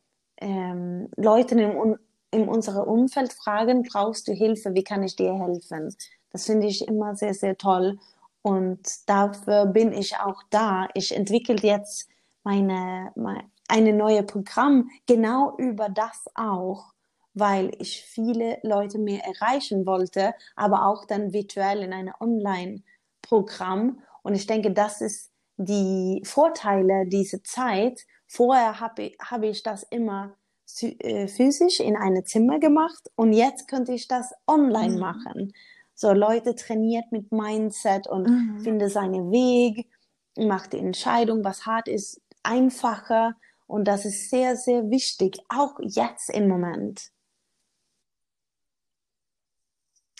[0.41, 1.97] ähm, Leuten im,
[2.31, 5.95] in unserem Umfeld fragen, brauchst du Hilfe, wie kann ich dir helfen?
[6.31, 7.99] Das finde ich immer sehr, sehr toll.
[8.41, 10.87] Und dafür bin ich auch da.
[10.93, 12.09] Ich entwickle jetzt
[12.43, 16.93] meine, meine, eine neue Programm genau über das auch,
[17.33, 23.99] weil ich viele Leute mehr erreichen wollte, aber auch dann virtuell in einem Online-Programm.
[24.23, 28.05] Und ich denke, das ist die Vorteile dieser Zeit.
[28.31, 30.37] Vorher habe ich, habe ich das immer
[30.81, 34.99] äh, physisch in einem Zimmer gemacht und jetzt könnte ich das online Mhm.
[34.99, 35.53] machen.
[35.95, 38.57] So Leute trainiert mit Mindset und Mhm.
[38.57, 39.89] finde seinen Weg,
[40.37, 43.35] macht die Entscheidung, was hart ist, einfacher
[43.67, 47.11] und das ist sehr, sehr wichtig, auch jetzt im Moment.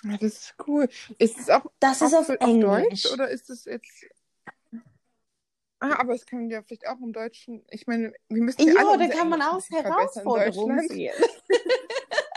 [0.04, 0.90] Ja, das ist cool.
[1.20, 2.60] Ist es auch, Das ist auch auf auf Englisch.
[2.60, 4.06] Deutsch oder ist es jetzt.
[5.82, 7.66] Ah, aber es kann ja vielleicht auch im Deutschen.
[7.70, 11.14] Ich meine, wir müssen ja alle Ja, da unser kann man auch Herausforderungen sehen.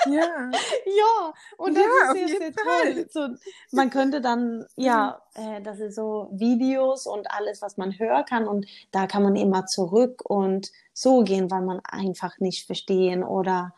[0.07, 0.61] Ja.
[0.87, 3.07] Ja, und das Ja, ist sehr, sehr toll.
[3.11, 3.29] So,
[3.71, 8.47] man könnte dann, ja, äh, das ist so Videos und alles, was man hören kann
[8.49, 13.75] und da kann man immer zurück und so gehen, weil man einfach nicht verstehen oder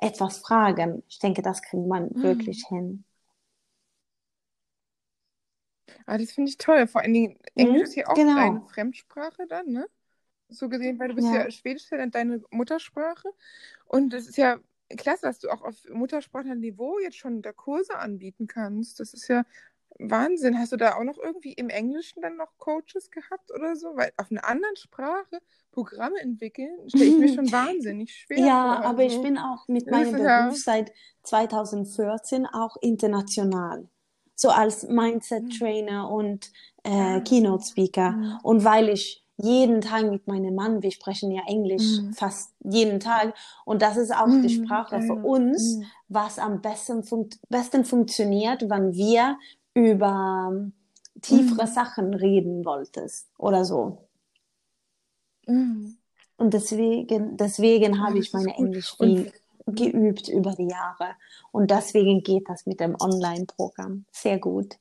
[0.00, 1.02] etwas fragen.
[1.08, 2.22] Ich denke, das kriegt man Mhm.
[2.22, 3.04] wirklich hin.
[6.06, 6.86] Ah, das finde ich toll.
[6.86, 8.66] Vor allen Dingen, Englisch ist Mhm, ja auch deine genau.
[8.68, 9.86] Fremdsprache dann, ne?
[10.50, 11.32] So gesehen, weil du bist Ja.
[11.32, 13.28] ja Schwedisch ja deine Muttersprache.
[13.86, 14.58] Und es ist ja
[14.96, 19.00] klasse, dass du auch auf Muttersprachlerniveau jetzt schon da Kurse anbieten kannst.
[19.00, 19.44] Das ist ja
[19.98, 20.58] Wahnsinn.
[20.58, 23.96] Hast du da auch noch irgendwie im Englischen dann noch Coaches gehabt oder so?
[23.96, 25.40] Weil auf einer anderen Sprache
[25.72, 28.82] Programme entwickeln, stelle ich mir schon wahnsinnig schwer Ja, vor.
[28.84, 30.56] aber ich Also, bin auch mit meinem ist ja.
[30.56, 30.92] Beruf seit
[31.24, 33.88] 2014 auch international.
[34.34, 35.50] So als Mindset Mhm.
[35.50, 36.50] Trainer und
[36.84, 37.20] äh, Ah.
[37.20, 38.12] Keynote Speaker.
[38.12, 38.38] Mhm.
[38.42, 42.12] Und weil ich jeden Tag mit meinem Mann, wir sprechen ja Englisch Mhm.
[42.12, 43.34] fast jeden Tag.
[43.64, 44.64] Und das ist auch die Mhm.
[44.64, 45.84] Sprache Ja, für uns, Mhm.
[46.08, 49.36] was am besten, funkt besten funktioniert, wenn wir
[49.74, 50.72] über ähm,
[51.20, 51.66] tiefere.
[51.66, 54.08] Sachen reden wolltest oder so.
[56.36, 58.54] Und deswegen, deswegen habe ich meine.
[58.54, 59.32] Englisch viel
[59.66, 61.16] geübt über die Jahre.
[61.52, 64.76] Und deswegen geht das mit dem Online-Programm sehr gut.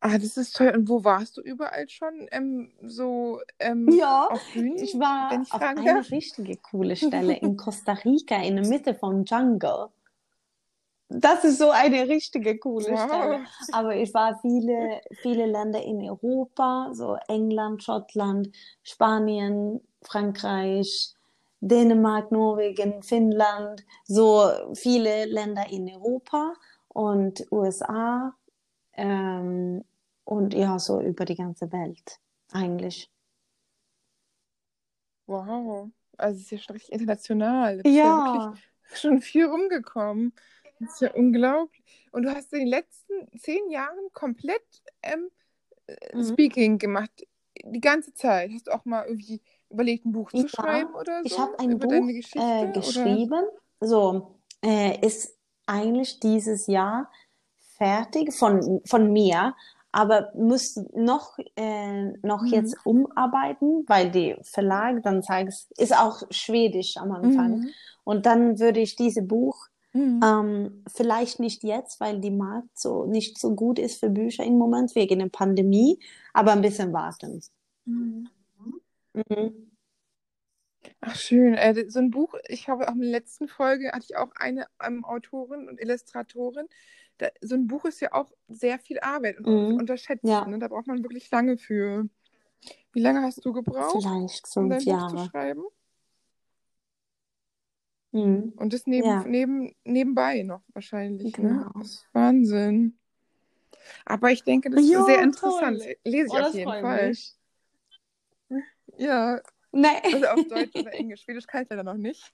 [0.00, 0.72] ah, das ist toll.
[0.74, 5.52] Und wo warst du überall schon ähm, so ähm, Ja, auf Bühnen, ich war ich
[5.52, 6.10] auf eine darf?
[6.10, 9.88] richtige coole Stelle in Costa Rica in der Mitte vom Jungle.
[11.10, 13.40] Das ist so eine richtige coole Stelle.
[13.40, 13.48] Wow.
[13.72, 18.50] Aber ich war viele, viele Länder in Europa, so England, Schottland,
[18.82, 21.14] Spanien, Frankreich,
[21.60, 26.54] Dänemark, Norwegen, Finnland, so viele Länder in Europa
[26.88, 28.34] und USA
[28.94, 29.84] ähm,
[30.24, 32.20] und ja, so über die ganze Welt
[32.52, 33.10] eigentlich.
[35.26, 35.90] Wow.
[36.16, 37.82] Also es ist ja schon richtig international.
[37.82, 38.58] Du ja Ja,
[38.94, 40.32] schon viel rumgekommen.
[40.80, 41.84] Das ist ja unglaublich.
[42.12, 44.62] Und du hast in den letzten zehn Jahren komplett
[45.02, 45.30] ähm,
[45.86, 46.24] äh, Mhm.
[46.24, 47.10] Speaking gemacht.
[47.64, 48.50] Die ganze Zeit.
[48.52, 51.38] Hast du auch mal irgendwie überlegt, ein Buch zu Ja, schreiben oder ich so?
[51.38, 52.40] habe ein Buch äh, Geschichte?
[52.66, 52.72] Oder?
[52.72, 53.44] geschrieben.
[53.80, 57.10] So, äh, ist eigentlich dieses Jahr
[57.76, 59.54] fertig von, von mir,
[59.92, 62.48] aber muss noch, äh, noch Mhm.
[62.48, 67.60] jetzt umarbeiten, weil die Verlag dann sagt, es ist auch Schwedisch am Anfang.
[67.60, 67.68] Mhm.
[68.04, 70.20] Und dann würde ich dieses Buch Mhm.
[70.22, 74.58] ähm, vielleicht nicht jetzt, weil die Markt so nicht so gut ist für Bücher im
[74.58, 75.98] Moment wegen der Pandemie,
[76.34, 77.40] aber ein bisschen warten.
[79.14, 79.68] Mhm.
[81.00, 84.16] Ach schön, äh, so ein Buch, ich habe auch in der letzten Folge hatte ich
[84.16, 86.66] auch eine ähm, Autorin und Illustratorin.
[87.18, 89.78] Da, so ein Buch ist ja auch sehr viel Arbeit und Mhm.
[89.78, 90.24] unterschätzt.
[90.24, 90.44] Ja.
[90.46, 90.58] Ne?
[90.58, 92.08] Da braucht man wirklich lange für.
[92.92, 95.30] Wie lange hast du gebraucht, Vielleicht um fünf dein Buch zu Jahre.
[95.30, 95.64] schreiben?
[98.12, 98.52] Mhm.
[98.56, 99.24] Und das neben, Ja.
[99.24, 101.48] neben, nebenbei noch wahrscheinlich, ne?
[101.48, 101.70] Genau.
[101.78, 102.98] Das ist Wahnsinn.
[104.04, 105.82] Aber ich denke, das ist Ja, sehr interessant.
[105.82, 105.96] toll.
[106.04, 107.08] Lese ich Oh, auf das jeden freut Fall.
[107.10, 107.37] mich.
[108.98, 109.40] Ja,
[109.72, 109.88] Nee.
[110.12, 111.22] also auf Deutsch oder Englisch.
[111.22, 112.32] Schwedisch kann ich leider noch nicht.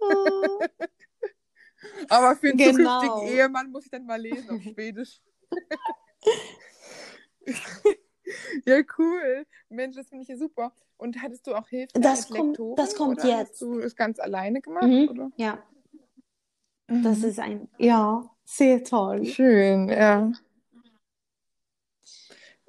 [0.00, 0.60] Oh.
[2.08, 3.00] Aber für einen Genau.
[3.00, 5.20] zukünftigen Ehemann muss ich dann mal lesen auf Schwedisch.
[8.64, 9.46] ja, cool.
[9.68, 10.72] Mensch, das finde ich ja super.
[10.96, 13.52] Und hattest du auch Hilfe Das kommt- das kommt oder jetzt.
[13.52, 14.84] Hast du es ganz alleine gemacht?
[14.84, 15.08] Mhm.
[15.08, 15.30] Oder?
[15.36, 15.62] Ja,
[16.86, 17.24] das Mhm.
[17.24, 19.24] ist ein, ja, sehr toll.
[19.24, 20.32] Schön, ja.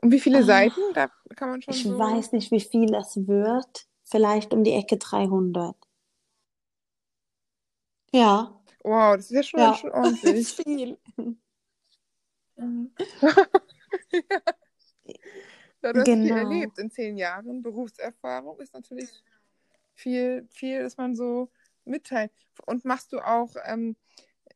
[0.02, 0.82] Und wie viele Ah, Seiten?
[0.94, 1.98] Da kann man schon Ich so.
[1.98, 3.88] weiß nicht, wie viel das wird.
[4.04, 5.76] Vielleicht um die Ecke 300.
[8.12, 10.48] Ja, Wow, das ist ja schon ja, schön ordentlich.
[10.64, 10.98] viel.
[15.84, 16.36] Ja, du hast viel Genau.
[16.36, 17.62] erlebt in zehn Jahren.
[17.62, 19.10] Berufserfahrung ist natürlich
[19.94, 21.52] viel, viel, dass man so
[21.86, 22.32] mitteilt.
[22.66, 23.96] Und machst du auch ähm,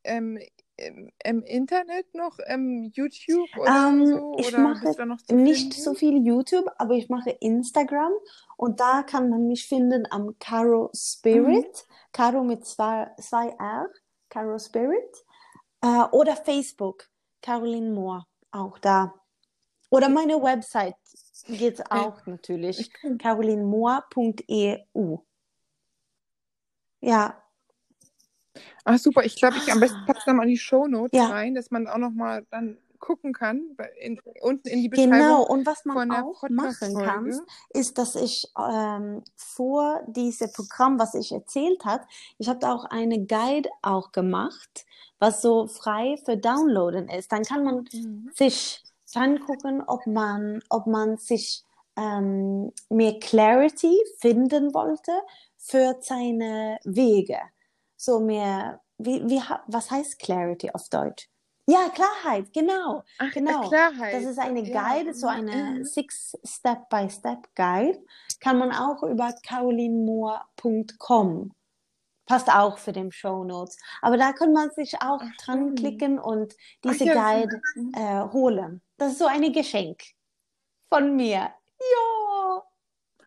[0.04, 0.40] ähm,
[0.88, 4.36] im, im Internet noch ähm, YouTube oder Ähm, so?
[4.38, 8.12] ich Oder mache noch zu nicht so viel YouTube, aber ich mache Instagram
[8.58, 10.96] und da kann man mich finden am Caro Mhm.
[10.96, 11.86] Spirit.
[12.12, 13.88] Caro mit zwei, zwei R,
[14.30, 15.26] Caro Spirit.
[15.82, 17.10] Äh, oder Facebook,
[17.42, 19.14] Caroline Moore, auch da.
[19.92, 20.96] Oder meine Website
[21.48, 23.18] geht's auch natürlich, Ich kann.
[23.18, 25.18] carolinemoore.eu.
[27.02, 27.42] Ja,
[28.84, 31.28] Ach super, ich glaube, ich am besten packe es nochmal in die Shownotes ja.
[31.28, 35.66] rein, dass man auch nochmal dann gucken kann, in, unten in die Beschreibung Genau, und
[35.66, 41.86] was man auch machen kann, ist, dass ich ähm, vor diesem Programm, was ich erzählt
[41.86, 42.04] habe,
[42.38, 44.86] ich habe da auch eine Guide auch gemacht,
[45.20, 47.32] was so frei für Downloaden ist.
[47.32, 48.32] Dann kann man Mhm.
[48.36, 48.84] sich
[49.16, 51.64] angucken, ob man, ob man sich
[51.96, 55.12] ähm, mehr Clarity finden wollte
[55.58, 57.38] für seine Wege.
[58.02, 61.28] So mehr, wie, wie, was heißt Clarity auf Deutsch?
[61.68, 63.60] Ja, Klarheit, genau, Ach, äh, genau.
[63.60, 64.24] Das Klarheit.
[64.24, 64.94] ist eine Ja.
[64.94, 65.86] Guide, so eine.
[65.86, 68.02] Six-Step-by-Step-Guide.
[68.40, 71.52] Kann man auch über carolinemoore.com.
[72.26, 73.78] Passt auch für den Show Notes.
[74.02, 76.58] Aber da kann man sich auch Ach, dran klicken und Ach
[76.92, 77.60] diese ja, Guide
[77.94, 78.82] äh, holen.
[78.98, 80.04] Das ist so ein Geschenk
[80.90, 81.50] von mir.
[81.80, 82.29] Ja.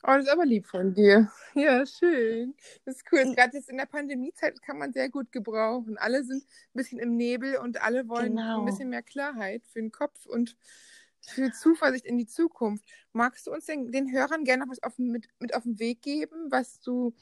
[0.04, 1.30] Oh, das ist aber lieb von dir.
[1.54, 2.54] Ja, schön.
[2.84, 3.26] Das ist cool.
[3.30, 5.98] Gerade jetzt in der Pandemiezeit kann man sehr gut gebrauchen.
[5.98, 8.64] Alle sind ein bisschen im Nebel und alle wollen ein Genau.
[8.64, 10.56] bisschen mehr Klarheit für den Kopf und
[11.20, 12.84] für Zuversicht in die Zukunft.
[13.12, 16.00] Magst du uns den, den Hörern gerne noch was auf, mit, mit auf den Weg
[16.02, 17.14] geben, was du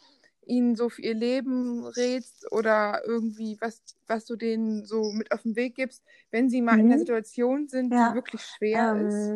[0.46, 5.42] ihnen so für ihr Leben rätst oder irgendwie was, was du denen so mit auf
[5.42, 6.98] den Weg gibst, wenn sie mal in einer Mhm.
[6.98, 8.14] Situation sind, die Ja.
[8.14, 9.34] wirklich schwer ist?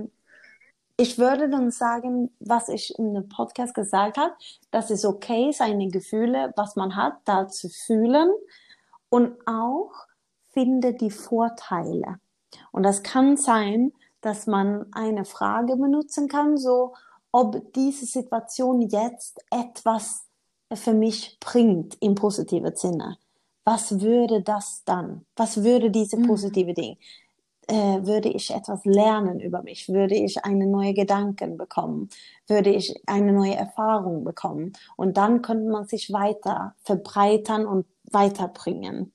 [0.97, 4.35] Ich würde dann sagen, was ich in dem Podcast gesagt habe,
[4.71, 8.31] dass es okay ist, seine Gefühle, was man hat, da zu fühlen
[9.09, 9.91] und auch
[10.53, 12.21] finde die Vorteile.
[12.71, 16.95] Und das kann sein, dass man eine Frage benutzen kann, so
[17.33, 20.27] ob diese Situation jetzt etwas
[20.73, 23.19] für mich bringt im positiven Sinne.
[23.65, 25.27] Was würde das dann?
[25.37, 26.27] Was würde diese Mhm.
[26.29, 26.97] positive Ding?
[27.69, 29.89] Äh, würde ich etwas lernen über mich?
[29.89, 32.09] Würde ich eine neue Gedanken bekommen?
[32.47, 34.73] Würde ich eine neue Erfahrung bekommen?
[34.97, 39.13] Und dann könnte man sich weiter verbreitern und weiterbringen.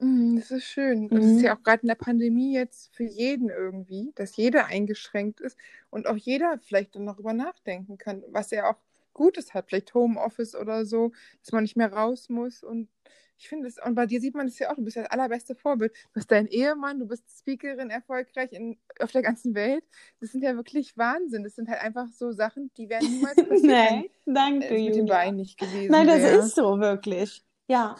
[0.00, 1.08] Mm, Das ist schön.
[1.10, 5.40] Das ist ja auch gerade in der Pandemie jetzt für jeden irgendwie, dass jeder eingeschränkt
[5.40, 5.56] ist
[5.90, 8.76] und auch jeder vielleicht dann darüber nachdenken kann, was er auch
[9.12, 12.88] Gutes hat, vielleicht Homeoffice oder so, dass man nicht mehr raus muss und
[13.36, 15.10] ich finde es, und bei dir sieht man es ja auch, du bist ja das
[15.10, 15.92] allerbeste Vorbild.
[15.92, 19.84] Du bist dein Ehemann, du bist Speakerin erfolgreich in, auf der ganzen Welt.
[20.20, 21.42] Das sind ja wirklich Wahnsinn.
[21.42, 23.60] Das sind halt einfach so Sachen, die werden niemals passieren.
[23.66, 26.38] nee, danke, es mit dem Bein nicht gewesen Nein, das wär.
[26.40, 27.44] ist so, wirklich.
[27.66, 27.96] Ja.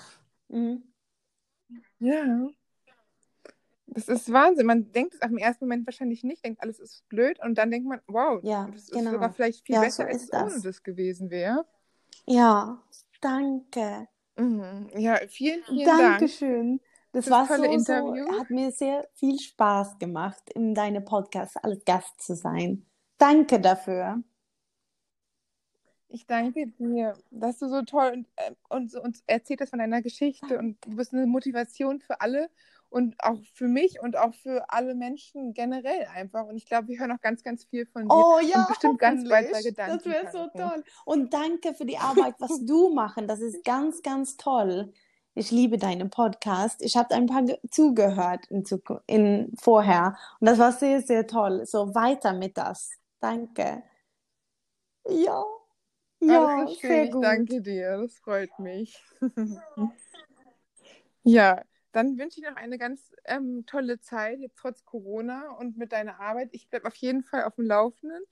[0.49, 0.85] Mhm.
[1.99, 2.49] Ja.
[3.87, 4.67] Das ist Wahnsinn.
[4.67, 7.71] Man denkt es auf den ersten Moment wahrscheinlich nicht, denkt, alles ist blöd und dann
[7.71, 9.13] denkt man, wow, Ja, das ist genau.
[9.13, 11.65] sogar vielleicht viel Ja, besser, so als es ohne das gewesen wäre.
[12.27, 12.83] Ja,
[13.21, 14.09] danke.
[14.37, 14.91] Mhm.
[14.97, 16.81] Ja, vielen, vielen Dankeschön.
[17.13, 18.39] Das für war das tolle so, so, Interview.
[18.39, 22.85] hat mir sehr viel Spaß gemacht, in deinem Podcast als Gast zu sein.
[23.19, 24.23] Danke dafür.
[26.09, 29.79] Ich danke dir, dass du so toll und, äh, und so uns erzählt hast von
[29.79, 32.51] deiner Geschichte und du bist eine Motivation für alle
[32.95, 36.47] und auch für mich und auch für alle Menschen generell einfach.
[36.47, 38.99] Und ich glaube, wir hören auch ganz, ganz viel von dir Oh ja, und bestimmt
[39.01, 39.75] ganz bald bei hoffentlich.
[39.75, 40.59] Das wäre so Gedanken.
[40.59, 40.85] toll.
[41.05, 43.27] Und danke für die Arbeit, was du machen.
[43.27, 44.93] Das ist ganz, ganz toll.
[45.35, 46.81] Ich liebe deinen Podcast.
[46.83, 48.65] Ich habe ein paar ge- zugehört in,
[49.09, 51.67] in vorher und das war sehr, sehr toll.
[51.67, 52.93] So weiter mit das.
[53.19, 53.83] Danke.
[55.09, 55.43] Ja,
[56.21, 57.25] ja, schön, sehr ich gut.
[57.25, 59.03] danke dir, das freut mich.
[61.25, 61.63] ja,
[61.95, 66.21] dann wünsche ich noch eine ganz ähm, tolle Zeit, jetzt trotz Corona und mit deiner
[66.21, 66.51] Arbeit.
[66.53, 68.23] Ich bleibe auf jeden Fall auf dem Laufenden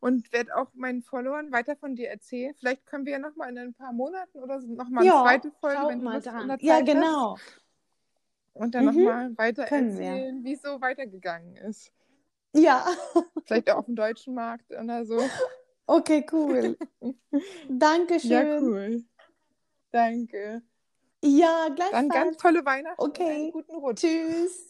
[0.00, 2.54] und werde auch meinen Followern weiter von dir erzählen.
[2.58, 5.86] Vielleicht können wir ja nochmal in ein paar Monaten oder nochmal eine Ja, zweite Folge,
[5.88, 6.58] wenn du mal dran.
[6.58, 6.86] Zeit Ja, hast.
[6.86, 7.36] genau.
[8.52, 8.94] Und dann Mhm.
[8.94, 11.92] nochmal weiter Können erzählen, wie es so weitergegangen ist.
[12.54, 12.84] Ja,
[13.44, 15.30] Vielleicht auch auf dem deutschen Markt oder so.
[15.88, 16.76] okay, cool.
[18.22, 18.60] Ja, Dankeschön.
[18.60, 19.04] cool.
[19.92, 20.62] Danke.
[21.24, 22.36] Ja, Dann ganz gleichfalls.
[22.38, 23.24] tolle Weihnachten und Okay.
[23.24, 24.00] einen guten Rutsch.
[24.00, 24.69] Tschüss.